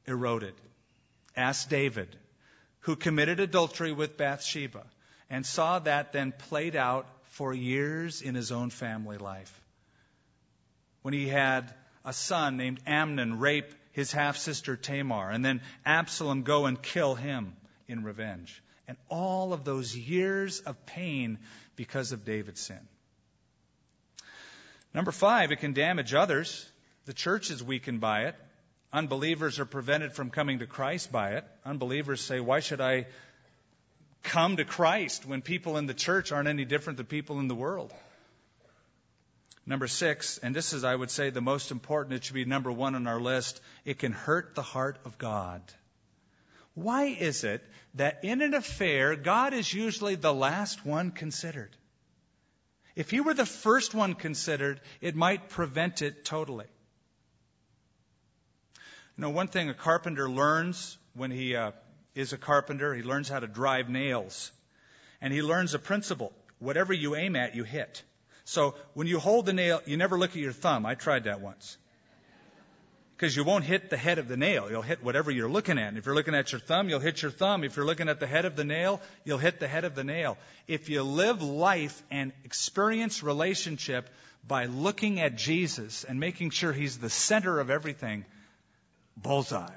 eroded. 0.07 0.55
Ask 1.35 1.69
David, 1.69 2.17
who 2.83 2.95
committed 2.95 3.41
adultery 3.41 3.91
with 3.91 4.17
Bathsheba 4.17 4.87
and 5.29 5.45
saw 5.45 5.81
that 5.81 6.13
then 6.13 6.31
played 6.31 6.77
out 6.77 7.09
for 7.25 7.53
years 7.53 8.23
in 8.23 8.37
his 8.37 8.53
own 8.53 8.71
family 8.71 9.19
life. 9.19 9.61
When 11.03 11.15
he 11.15 11.27
had 11.27 11.75
a 12.05 12.13
son 12.13 12.57
named 12.57 12.79
Amnon 12.87 13.41
rape 13.41 13.75
his 14.01 14.13
half 14.13 14.37
sister 14.37 14.77
Tamar, 14.77 15.31
and 15.31 15.45
then 15.45 15.61
Absalom 15.85 16.43
go 16.43 16.67
and 16.67 16.81
kill 16.83 17.15
him 17.15 17.55
in 17.87 18.03
revenge. 18.03 18.63
And 18.89 18.97
all 19.09 19.53
of 19.53 19.63
those 19.65 19.97
years 19.97 20.61
of 20.61 20.87
pain 20.87 21.39
because 21.77 22.13
of 22.13 22.25
David's 22.25 22.61
sin. 22.61 22.81
Number 24.95 25.13
five, 25.13 25.53
it 25.53 25.61
can 25.61 25.75
damage 25.75 26.15
others. 26.15 26.67
The 27.05 27.13
church 27.13 27.51
is 27.51 27.63
weakened 27.63 28.01
by 28.01 28.23
it. 28.23 28.35
Unbelievers 28.93 29.61
are 29.61 29.67
prevented 29.67 30.15
from 30.15 30.31
coming 30.31 30.61
to 30.61 30.67
Christ 30.67 31.13
by 31.13 31.35
it. 31.35 31.45
Unbelievers 31.65 32.21
say, 32.21 32.41
Why 32.41 32.61
should 32.61 32.81
I 32.81 33.07
come 34.23 34.57
to 34.57 34.65
Christ 34.65 35.27
when 35.27 35.43
people 35.43 35.77
in 35.77 35.87
the 35.87 35.95
church 35.95 36.33
aren't 36.33 36.49
any 36.49 36.65
different 36.65 36.97
than 36.97 37.07
people 37.07 37.39
in 37.41 37.49
the 37.49 37.55
world. 37.55 37.93
Number 39.67 39.87
six, 39.87 40.39
and 40.39 40.55
this 40.55 40.73
is, 40.73 40.85
I 40.85 40.95
would 40.95 41.11
say, 41.11 41.31
the 41.31 41.41
most 41.41 41.71
important, 41.71 42.15
it 42.15 42.25
should 42.25 42.35
be 42.35 42.45
number 42.45 42.73
one 42.73 42.95
on 42.95 43.07
our 43.07 43.21
list, 43.21 43.61
it 43.85 43.99
can 43.99 44.13
hurt 44.13 44.55
the 44.55 44.63
heart 44.63 44.99
of 45.05 45.19
God. 45.19 45.63
Why 46.75 47.05
is 47.05 47.45
it 47.45 47.63
that 47.95 48.25
in 48.25 48.43
an 48.43 48.55
affair, 48.55 49.17
God 49.17 49.53
is 49.53 49.73
usually 49.73 50.15
the 50.15 50.33
last 50.33 50.85
one 50.85 51.11
considered? 51.11 51.77
If 52.97 53.11
he 53.11 53.21
were 53.21 53.35
the 53.35 53.47
first 53.47 53.95
one 53.95 54.15
considered, 54.15 54.81
it 55.01 55.15
might 55.15 55.49
prevent 55.49 56.03
it 56.03 56.25
totally. 56.25 56.67
You 59.17 59.23
know, 59.23 59.31
one 59.31 59.49
thing 59.49 59.69
a 59.69 59.75
carpenter 59.75 60.29
learns 60.29 60.97
when 61.15 61.31
he 61.31 61.55
uh, 61.55 61.73
is 62.15 62.33
a 62.33 62.39
carpenter. 62.39 62.95
He 62.95 63.03
learns 63.03 63.29
how 63.29 63.39
to 63.39 63.47
drive 63.47 63.89
nails. 63.89 64.51
And 65.21 65.33
he 65.33 65.43
learns 65.43 65.75
a 65.75 65.79
principle. 65.79 66.33
Whatever 66.59 66.93
you 66.93 67.17
aim 67.17 67.37
at, 67.37 67.55
you 67.55 67.65
hit. 67.65 68.03
So 68.45 68.75
when 68.95 69.07
you 69.07 69.19
hold 69.19 69.47
the 69.47 69.53
nail, 69.53 69.81
you 69.87 69.97
never 69.97 70.19
look 70.19 70.31
at 70.31 70.37
your 70.37 70.53
thumb. 70.53 70.87
I 70.87 70.95
tried 70.95 71.25
that 71.25 71.41
once. 71.41 71.77
Because 73.17 73.37
you 73.37 73.45
won't 73.45 73.65
hit 73.65 73.91
the 73.91 73.99
head 73.99 74.19
of 74.19 74.29
the 74.29 74.37
nail. 74.39 74.71
You'll 74.71 74.81
hit 74.81 75.05
whatever 75.05 75.31
you're 75.31 75.51
looking 75.51 75.79
at. 75.79 75.89
And 75.89 75.99
if 75.99 76.07
you're 76.07 76.15
looking 76.15 76.35
at 76.35 76.53
your 76.53 76.61
thumb, 76.61 76.89
you'll 76.89 77.01
hit 77.01 77.21
your 77.21 77.31
thumb. 77.31 77.65
If 77.65 77.77
you're 77.77 77.85
looking 77.85 78.09
at 78.09 78.19
the 78.19 78.27
head 78.27 78.47
of 78.47 78.57
the 78.57 78.65
nail, 78.65 79.03
you'll 79.25 79.37
hit 79.37 79.61
the 79.61 79.69
head 79.69 79.85
of 79.85 79.95
the 79.95 80.05
nail. 80.05 80.39
If 80.67 80.89
you 80.89 81.03
live 81.03 81.43
life 81.43 82.03
and 82.11 82.33
experience 82.45 83.23
relationship 83.23 84.09
by 84.49 84.65
looking 84.65 85.21
at 85.21 85.37
Jesus 85.37 86.05
and 86.05 86.19
making 86.19 86.51
sure 86.51 86.73
he's 86.73 86.97
the 86.97 87.11
center 87.11 87.61
of 87.61 87.69
everything, 87.69 88.25
bullseye. 89.19 89.69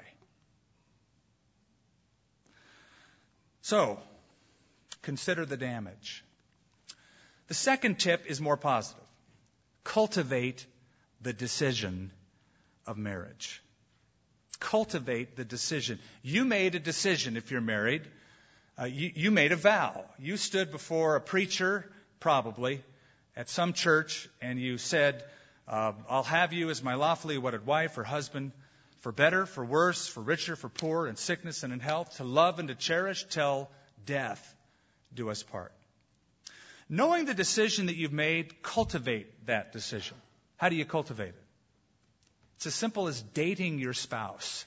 So, 3.60 3.98
consider 5.02 5.44
the 5.44 5.58
damage. 5.58 6.23
The 7.48 7.54
second 7.54 7.98
tip 7.98 8.26
is 8.26 8.40
more 8.40 8.56
positive. 8.56 9.04
Cultivate 9.84 10.66
the 11.20 11.32
decision 11.32 12.10
of 12.86 12.96
marriage. 12.96 13.62
Cultivate 14.60 15.36
the 15.36 15.44
decision. 15.44 15.98
You 16.22 16.44
made 16.44 16.74
a 16.74 16.78
decision 16.78 17.36
if 17.36 17.50
you're 17.50 17.60
married. 17.60 18.02
Uh, 18.80 18.84
you, 18.84 19.12
you 19.14 19.30
made 19.30 19.52
a 19.52 19.56
vow. 19.56 20.04
You 20.18 20.36
stood 20.36 20.70
before 20.70 21.16
a 21.16 21.20
preacher, 21.20 21.90
probably, 22.18 22.82
at 23.36 23.48
some 23.48 23.72
church, 23.72 24.28
and 24.40 24.58
you 24.58 24.78
said, 24.78 25.22
uh, 25.68 25.92
I'll 26.08 26.22
have 26.22 26.52
you 26.52 26.70
as 26.70 26.82
my 26.82 26.94
lawfully 26.94 27.38
wedded 27.38 27.66
wife 27.66 27.98
or 27.98 28.04
husband 28.04 28.52
for 29.00 29.12
better, 29.12 29.44
for 29.44 29.64
worse, 29.64 30.08
for 30.08 30.22
richer, 30.22 30.56
for 30.56 30.70
poor, 30.70 31.06
in 31.06 31.16
sickness 31.16 31.62
and 31.62 31.72
in 31.72 31.80
health, 31.80 32.16
to 32.16 32.24
love 32.24 32.58
and 32.58 32.68
to 32.68 32.74
cherish 32.74 33.24
till 33.24 33.68
death 34.06 34.54
do 35.14 35.30
us 35.30 35.42
part. 35.42 35.72
Knowing 36.96 37.24
the 37.24 37.34
decision 37.34 37.86
that 37.86 37.96
you've 37.96 38.12
made, 38.12 38.62
cultivate 38.62 39.46
that 39.46 39.72
decision. 39.72 40.16
How 40.56 40.68
do 40.68 40.76
you 40.76 40.84
cultivate 40.84 41.30
it? 41.30 41.44
It's 42.56 42.66
as 42.66 42.74
simple 42.74 43.08
as 43.08 43.20
dating 43.20 43.78
your 43.78 43.94
spouse. 43.94 44.64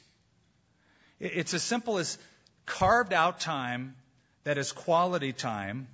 It's 1.20 1.54
as 1.54 1.63
simple 1.63 1.98
as 1.98 2.18
carved 2.66 3.13
out 3.13 3.40
time 3.40 3.96
that 4.44 4.58
is 4.58 4.72
quality 4.72 5.32
time, 5.32 5.88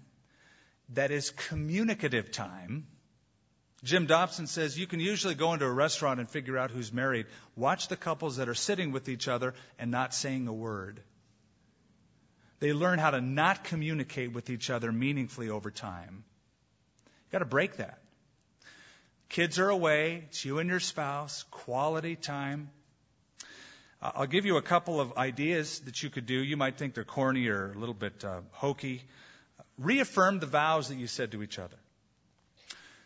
that 0.90 1.12
is 1.12 1.30
communicative 1.30 2.32
time, 2.32 2.88
Jim 3.84 4.06
Dobson 4.06 4.48
says 4.48 4.80
you 4.80 4.88
can 4.88 5.02
usually 5.02 5.36
go 5.36 5.52
into 5.52 5.66
a 5.66 5.72
restaurant 5.72 6.22
and 6.22 6.30
figure 6.30 6.58
out 6.58 6.72
who's 6.72 6.94
married. 6.94 7.26
Watch 7.58 7.90
the 7.90 7.98
couples 7.98 8.38
that 8.38 8.48
are 8.48 8.56
sitting 8.56 8.94
with 8.94 9.10
each 9.10 9.28
other 9.28 9.54
and 9.78 9.92
not 9.92 10.14
saying 10.14 10.48
a 10.48 10.54
word. 10.54 11.02
They 12.64 12.72
learn 12.72 12.98
how 12.98 13.12
to 13.12 13.20
not 13.20 13.66
communicate 13.66 14.32
with 14.32 14.50
each 14.50 14.70
other 14.70 14.90
meaningfully 14.90 15.50
over 15.50 15.70
time. 15.70 16.24
You've 17.26 17.32
got 17.34 17.40
to 17.40 17.46
break 17.46 17.76
that. 17.76 18.00
Kids 19.28 19.60
are 19.60 19.68
away, 19.68 20.24
it's 20.30 20.46
you 20.46 20.60
and 20.60 20.70
your 20.70 20.80
spouse, 20.80 21.44
quality 21.52 22.16
time. 22.16 22.70
I'll 24.02 24.28
give 24.28 24.46
you 24.46 24.56
a 24.56 24.62
couple 24.62 25.02
of 25.02 25.18
ideas 25.18 25.80
that 25.82 26.02
you 26.04 26.10
could 26.10 26.26
do. 26.26 26.36
You 26.36 26.56
might 26.56 26.78
think 26.78 26.94
they're 26.94 27.04
corny 27.04 27.48
or 27.48 27.74
a 27.74 27.78
little 27.78 27.94
bit 27.94 28.24
uh, 28.24 28.40
hokey. 28.52 29.04
Reaffirm 29.78 30.40
the 30.40 30.46
vows 30.46 30.88
that 30.88 30.96
you 30.96 31.08
said 31.08 31.34
to 31.34 31.44
each 31.44 31.60
other. 31.60 31.76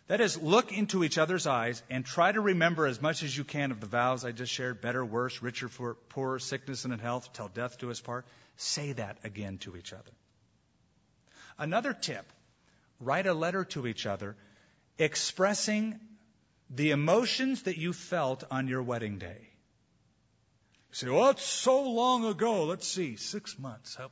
That 0.08 0.22
is, 0.22 0.42
look 0.42 0.72
into 0.72 1.04
each 1.04 1.18
other's 1.18 1.48
eyes 1.48 1.84
and 1.90 2.06
try 2.06 2.32
to 2.32 2.40
remember 2.40 2.88
as 2.88 3.02
much 3.02 3.24
as 3.24 3.38
you 3.38 3.44
can 3.44 3.72
of 3.72 3.82
the 3.82 3.88
vows 3.88 4.24
I 4.24 4.32
just 4.32 4.54
shared 4.54 4.80
better, 4.80 5.04
worse, 5.04 5.42
richer, 5.42 5.70
poorer, 6.10 6.40
sickness 6.40 6.86
and 6.86 6.94
in 6.94 7.00
health, 7.00 7.34
till 7.34 7.50
death 7.50 7.78
do 7.78 7.92
us 7.92 8.00
part. 8.00 8.26
Say 8.56 8.94
that 8.94 9.18
again 9.26 9.58
to 9.60 9.76
each 9.76 9.92
other. 9.92 10.12
Another 11.60 11.94
tip 11.94 12.26
write 13.00 13.28
a 13.28 13.34
letter 13.34 13.66
to 13.66 13.86
each 13.86 14.06
other 14.06 14.36
expressing 14.98 16.00
the 16.70 16.92
emotions 16.92 17.64
that 17.64 17.78
you 17.78 17.94
felt 17.94 18.44
on 18.50 18.68
your 18.68 18.84
wedding 18.84 19.18
day. 19.20 19.50
You 20.90 20.94
say, 20.94 21.10
well, 21.10 21.30
it's 21.30 21.46
so 21.46 21.84
long 21.84 22.26
ago. 22.26 22.64
Let's 22.64 22.88
see, 22.88 23.18
six 23.18 23.60
months. 23.60 23.96
How, 23.96 24.10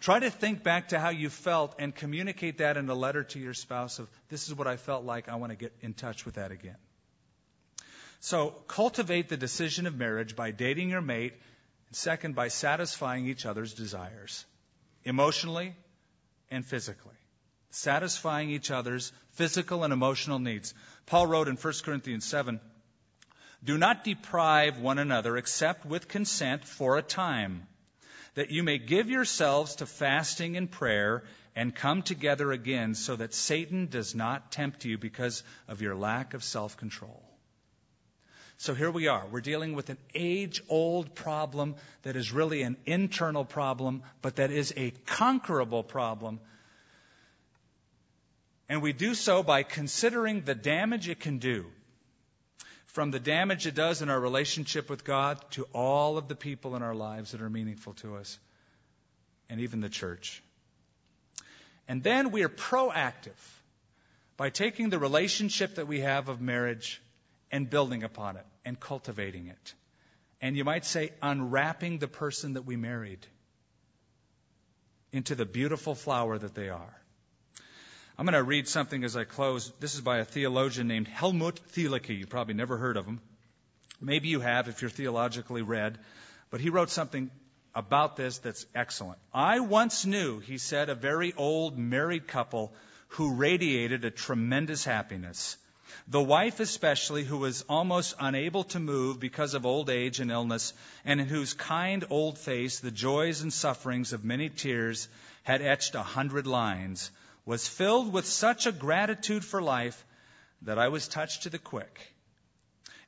Try 0.00 0.18
to 0.18 0.30
think 0.30 0.62
back 0.62 0.88
to 0.88 0.98
how 0.98 1.10
you 1.10 1.28
felt 1.28 1.74
and 1.78 1.94
communicate 1.94 2.58
that 2.58 2.78
in 2.78 2.88
a 2.88 2.94
letter 2.94 3.22
to 3.22 3.38
your 3.38 3.52
spouse 3.52 3.98
of 3.98 4.08
this 4.30 4.48
is 4.48 4.54
what 4.54 4.66
I 4.66 4.76
felt 4.76 5.04
like. 5.04 5.28
I 5.28 5.36
want 5.36 5.52
to 5.52 5.56
get 5.56 5.74
in 5.82 5.92
touch 5.92 6.24
with 6.24 6.36
that 6.36 6.52
again. 6.52 6.76
So 8.20 8.50
cultivate 8.66 9.28
the 9.28 9.36
decision 9.36 9.86
of 9.86 9.96
marriage 9.96 10.34
by 10.36 10.52
dating 10.52 10.88
your 10.88 11.02
mate, 11.02 11.34
and 11.88 11.96
second, 11.96 12.34
by 12.34 12.48
satisfying 12.48 13.26
each 13.26 13.44
other's 13.44 13.74
desires, 13.74 14.44
emotionally 15.04 15.74
and 16.50 16.64
physically. 16.64 17.14
Satisfying 17.70 18.50
each 18.50 18.70
other's 18.70 19.12
physical 19.32 19.84
and 19.84 19.92
emotional 19.92 20.38
needs. 20.38 20.72
Paul 21.06 21.26
wrote 21.26 21.46
in 21.46 21.56
1 21.56 21.74
Corinthians 21.84 22.24
7 22.24 22.58
Do 23.62 23.76
not 23.76 24.02
deprive 24.02 24.78
one 24.78 24.98
another 24.98 25.36
except 25.36 25.84
with 25.84 26.08
consent 26.08 26.64
for 26.64 26.96
a 26.96 27.02
time 27.02 27.66
that 28.34 28.50
you 28.50 28.62
may 28.62 28.78
give 28.78 29.10
yourselves 29.10 29.76
to 29.76 29.86
fasting 29.86 30.56
and 30.56 30.70
prayer 30.70 31.24
and 31.56 31.74
come 31.74 32.02
together 32.02 32.52
again 32.52 32.94
so 32.94 33.16
that 33.16 33.34
Satan 33.34 33.86
does 33.86 34.14
not 34.14 34.52
tempt 34.52 34.84
you 34.84 34.98
because 34.98 35.42
of 35.68 35.82
your 35.82 35.94
lack 35.94 36.34
of 36.34 36.44
self 36.44 36.76
control. 36.76 37.22
So 38.58 38.74
here 38.74 38.90
we 38.90 39.08
are. 39.08 39.24
We're 39.26 39.40
dealing 39.40 39.74
with 39.74 39.88
an 39.88 39.96
age 40.14 40.62
old 40.68 41.14
problem 41.14 41.76
that 42.02 42.14
is 42.14 42.30
really 42.30 42.60
an 42.62 42.76
internal 42.84 43.44
problem, 43.44 44.02
but 44.20 44.36
that 44.36 44.50
is 44.50 44.74
a 44.76 44.90
conquerable 45.06 45.82
problem. 45.82 46.40
And 48.68 48.82
we 48.82 48.92
do 48.92 49.14
so 49.14 49.42
by 49.42 49.62
considering 49.62 50.42
the 50.42 50.54
damage 50.54 51.08
it 51.08 51.20
can 51.20 51.38
do 51.38 51.66
from 52.92 53.12
the 53.12 53.20
damage 53.20 53.66
it 53.66 53.74
does 53.74 54.02
in 54.02 54.10
our 54.10 54.18
relationship 54.18 54.90
with 54.90 55.04
God 55.04 55.38
to 55.52 55.64
all 55.72 56.18
of 56.18 56.26
the 56.26 56.34
people 56.34 56.74
in 56.74 56.82
our 56.82 56.94
lives 56.94 57.32
that 57.32 57.40
are 57.40 57.50
meaningful 57.50 57.94
to 57.94 58.16
us, 58.16 58.38
and 59.48 59.60
even 59.60 59.80
the 59.80 59.88
church. 59.88 60.42
And 61.86 62.02
then 62.02 62.30
we 62.30 62.42
are 62.42 62.48
proactive 62.48 63.40
by 64.36 64.50
taking 64.50 64.90
the 64.90 64.98
relationship 64.98 65.76
that 65.76 65.86
we 65.86 66.00
have 66.00 66.28
of 66.28 66.40
marriage 66.40 67.00
and 67.52 67.68
building 67.68 68.02
upon 68.02 68.36
it 68.36 68.46
and 68.64 68.78
cultivating 68.78 69.46
it. 69.46 69.74
And 70.40 70.56
you 70.56 70.64
might 70.64 70.84
say, 70.84 71.10
unwrapping 71.22 71.98
the 71.98 72.08
person 72.08 72.54
that 72.54 72.62
we 72.62 72.76
married 72.76 73.24
into 75.12 75.34
the 75.34 75.44
beautiful 75.44 75.94
flower 75.94 76.38
that 76.38 76.54
they 76.54 76.70
are. 76.70 76.99
I'm 78.20 78.26
going 78.26 78.34
to 78.34 78.42
read 78.42 78.68
something 78.68 79.02
as 79.02 79.16
I 79.16 79.24
close. 79.24 79.72
This 79.80 79.94
is 79.94 80.02
by 80.02 80.18
a 80.18 80.26
theologian 80.26 80.86
named 80.86 81.08
Helmut 81.08 81.58
Thielicke. 81.72 82.10
You 82.18 82.26
probably 82.26 82.52
never 82.52 82.76
heard 82.76 82.98
of 82.98 83.06
him. 83.06 83.18
Maybe 83.98 84.28
you 84.28 84.40
have 84.40 84.68
if 84.68 84.82
you're 84.82 84.90
theologically 84.90 85.62
read. 85.62 85.96
But 86.50 86.60
he 86.60 86.68
wrote 86.68 86.90
something 86.90 87.30
about 87.74 88.16
this 88.16 88.36
that's 88.36 88.66
excellent. 88.74 89.18
I 89.32 89.60
once 89.60 90.04
knew, 90.04 90.38
he 90.38 90.58
said, 90.58 90.90
a 90.90 90.94
very 90.94 91.32
old 91.34 91.78
married 91.78 92.28
couple 92.28 92.74
who 93.08 93.36
radiated 93.36 94.04
a 94.04 94.10
tremendous 94.10 94.84
happiness. 94.84 95.56
The 96.06 96.22
wife, 96.22 96.60
especially, 96.60 97.24
who 97.24 97.38
was 97.38 97.64
almost 97.70 98.16
unable 98.20 98.64
to 98.64 98.80
move 98.80 99.18
because 99.18 99.54
of 99.54 99.64
old 99.64 99.88
age 99.88 100.20
and 100.20 100.30
illness, 100.30 100.74
and 101.06 101.22
in 101.22 101.26
whose 101.26 101.54
kind 101.54 102.04
old 102.10 102.36
face 102.36 102.80
the 102.80 102.90
joys 102.90 103.40
and 103.40 103.50
sufferings 103.50 104.12
of 104.12 104.24
many 104.24 104.50
tears 104.50 105.08
had 105.42 105.62
etched 105.62 105.94
a 105.94 106.02
hundred 106.02 106.46
lines, 106.46 107.10
was 107.50 107.66
filled 107.66 108.12
with 108.12 108.26
such 108.26 108.66
a 108.66 108.70
gratitude 108.70 109.44
for 109.44 109.60
life 109.60 110.04
that 110.62 110.78
I 110.78 110.86
was 110.86 111.08
touched 111.08 111.42
to 111.42 111.50
the 111.50 111.58
quick. 111.58 112.14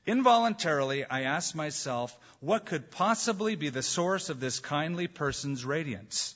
Involuntarily, 0.05 1.05
I 1.05 1.23
asked 1.35 1.55
myself, 1.55 2.19
what 2.41 2.67
could 2.67 2.91
possibly 2.91 3.55
be 3.55 3.69
the 3.69 3.85
source 3.85 4.31
of 4.31 4.41
this 4.41 4.59
kindly 4.59 5.07
person's 5.07 5.65
radiance? 5.65 6.35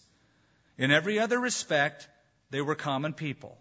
In 0.79 0.92
every 0.92 1.19
other 1.19 1.40
respect, 1.40 2.07
they 2.51 2.61
were 2.61 2.77
common 2.77 3.12
people, 3.12 3.59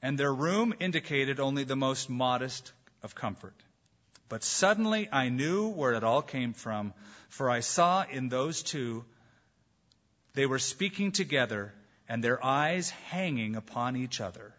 and 0.00 0.16
their 0.16 0.32
room 0.32 0.72
indicated 0.80 1.38
only 1.38 1.64
the 1.64 1.76
most 1.76 2.08
modest 2.08 2.72
of 3.02 3.14
comfort. 3.14 3.60
But 4.30 4.44
suddenly 4.44 5.10
I 5.12 5.28
knew 5.28 5.68
where 5.68 5.92
it 5.92 6.04
all 6.04 6.22
came 6.22 6.54
from, 6.54 6.94
for 7.28 7.50
I 7.50 7.60
saw 7.60 8.02
in 8.10 8.30
those 8.30 8.62
two 8.62 9.04
they 10.32 10.46
were 10.46 10.58
speaking 10.58 11.12
together 11.12 11.74
and 12.08 12.22
their 12.22 12.44
eyes 12.44 12.90
hanging 12.90 13.56
upon 13.56 13.96
each 13.96 14.20
other. 14.20 14.54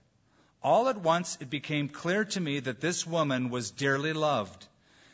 All 0.63 0.89
at 0.89 0.97
once 0.97 1.38
it 1.39 1.49
became 1.49 1.89
clear 1.89 2.25
to 2.25 2.39
me 2.39 2.60
that 2.60 2.81
this 2.81 3.05
woman 3.05 3.49
was 3.49 3.71
dearly 3.71 4.13
loved. 4.13 4.65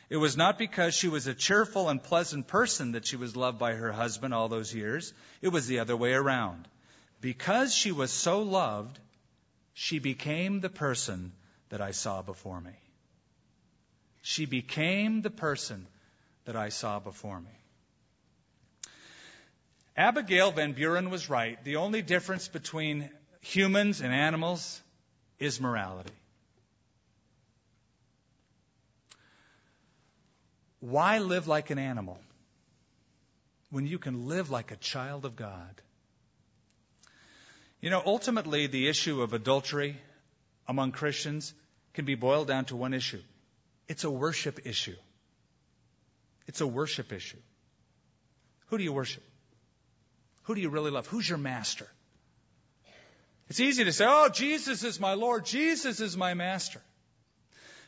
It 0.08 0.16
was 0.16 0.36
not 0.36 0.58
because 0.58 0.94
she 0.94 1.08
was 1.08 1.26
a 1.26 1.34
cheerful 1.34 1.88
and 1.88 2.02
pleasant 2.02 2.46
person 2.46 2.92
that 2.92 3.06
she 3.06 3.16
was 3.16 3.36
loved 3.36 3.58
by 3.58 3.74
her 3.74 3.92
husband 3.92 4.34
all 4.34 4.48
those 4.48 4.74
years. 4.74 5.12
It 5.40 5.48
was 5.48 5.66
the 5.66 5.80
other 5.80 5.96
way 5.96 6.12
around. 6.12 6.68
Because 7.20 7.74
she 7.74 7.92
was 7.92 8.10
so 8.10 8.42
loved, 8.42 8.98
she 9.74 9.98
became 9.98 10.60
the 10.60 10.68
person 10.68 11.32
that 11.68 11.80
I 11.80 11.92
saw 11.92 12.20
before 12.20 12.60
me. 12.60 12.74
She 14.22 14.44
became 14.44 15.22
the 15.22 15.30
person 15.30 15.86
that 16.44 16.56
I 16.56 16.68
saw 16.68 16.98
before 16.98 17.40
me. 17.40 17.61
Abigail 19.96 20.52
Van 20.52 20.72
Buren 20.72 21.10
was 21.10 21.28
right. 21.28 21.62
The 21.64 21.76
only 21.76 22.02
difference 22.02 22.48
between 22.48 23.10
humans 23.40 24.00
and 24.00 24.12
animals 24.12 24.80
is 25.38 25.60
morality. 25.60 26.12
Why 30.80 31.18
live 31.18 31.46
like 31.46 31.70
an 31.70 31.78
animal 31.78 32.18
when 33.70 33.86
you 33.86 33.98
can 33.98 34.26
live 34.26 34.50
like 34.50 34.70
a 34.70 34.76
child 34.76 35.24
of 35.24 35.36
God? 35.36 35.80
You 37.80 37.90
know, 37.90 38.02
ultimately, 38.04 38.66
the 38.66 38.88
issue 38.88 39.22
of 39.22 39.32
adultery 39.32 40.00
among 40.66 40.92
Christians 40.92 41.52
can 41.94 42.04
be 42.04 42.14
boiled 42.14 42.48
down 42.48 42.64
to 42.66 42.76
one 42.76 42.94
issue 42.94 43.20
it's 43.88 44.04
a 44.04 44.10
worship 44.10 44.60
issue. 44.64 44.96
It's 46.46 46.60
a 46.62 46.66
worship 46.66 47.12
issue. 47.12 47.36
Who 48.68 48.78
do 48.78 48.84
you 48.84 48.92
worship? 48.92 49.22
Who 50.44 50.54
do 50.54 50.60
you 50.60 50.70
really 50.70 50.90
love? 50.90 51.06
Who's 51.06 51.28
your 51.28 51.38
master? 51.38 51.86
It's 53.48 53.60
easy 53.60 53.84
to 53.84 53.92
say, 53.92 54.06
oh, 54.08 54.28
Jesus 54.28 54.82
is 54.82 54.98
my 54.98 55.14
Lord, 55.14 55.44
Jesus 55.44 56.00
is 56.00 56.16
my 56.16 56.34
master. 56.34 56.80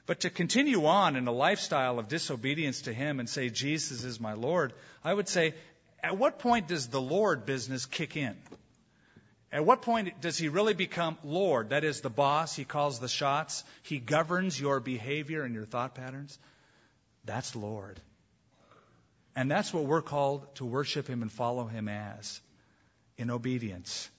But 0.06 0.20
to 0.20 0.30
continue 0.30 0.84
on 0.84 1.16
in 1.16 1.26
a 1.26 1.32
lifestyle 1.32 1.98
of 1.98 2.08
disobedience 2.08 2.82
to 2.82 2.92
Him 2.92 3.20
and 3.20 3.28
say, 3.28 3.48
Jesus 3.48 4.04
is 4.04 4.20
my 4.20 4.34
Lord, 4.34 4.74
I 5.02 5.14
would 5.14 5.28
say, 5.28 5.54
at 6.02 6.18
what 6.18 6.38
point 6.38 6.68
does 6.68 6.88
the 6.88 7.00
Lord 7.00 7.46
business 7.46 7.86
kick 7.86 8.16
in? 8.16 8.36
At 9.50 9.64
what 9.64 9.80
point 9.80 10.20
does 10.20 10.36
He 10.36 10.48
really 10.48 10.74
become 10.74 11.16
Lord? 11.24 11.70
That 11.70 11.84
is, 11.84 12.02
the 12.02 12.10
boss, 12.10 12.54
He 12.54 12.64
calls 12.64 12.98
the 12.98 13.08
shots, 13.08 13.64
He 13.82 13.98
governs 13.98 14.60
your 14.60 14.80
behavior 14.80 15.44
and 15.44 15.54
your 15.54 15.64
thought 15.64 15.94
patterns. 15.94 16.38
That's 17.24 17.56
Lord. 17.56 17.98
And 19.34 19.50
that's 19.50 19.72
what 19.72 19.84
we're 19.84 20.02
called 20.02 20.54
to 20.56 20.66
worship 20.66 21.08
Him 21.08 21.22
and 21.22 21.32
follow 21.32 21.64
Him 21.64 21.88
as 21.88 22.42
in 23.16 23.30
obedience. 23.30 24.10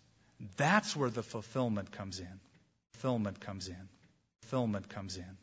That's 0.57 0.95
where 0.95 1.09
the 1.09 1.23
fulfillment 1.23 1.91
comes 1.91 2.19
in. 2.19 2.39
Fulfillment 2.93 3.39
comes 3.39 3.67
in. 3.67 3.89
Fulfillment 4.41 4.89
comes 4.89 5.17
in. 5.17 5.37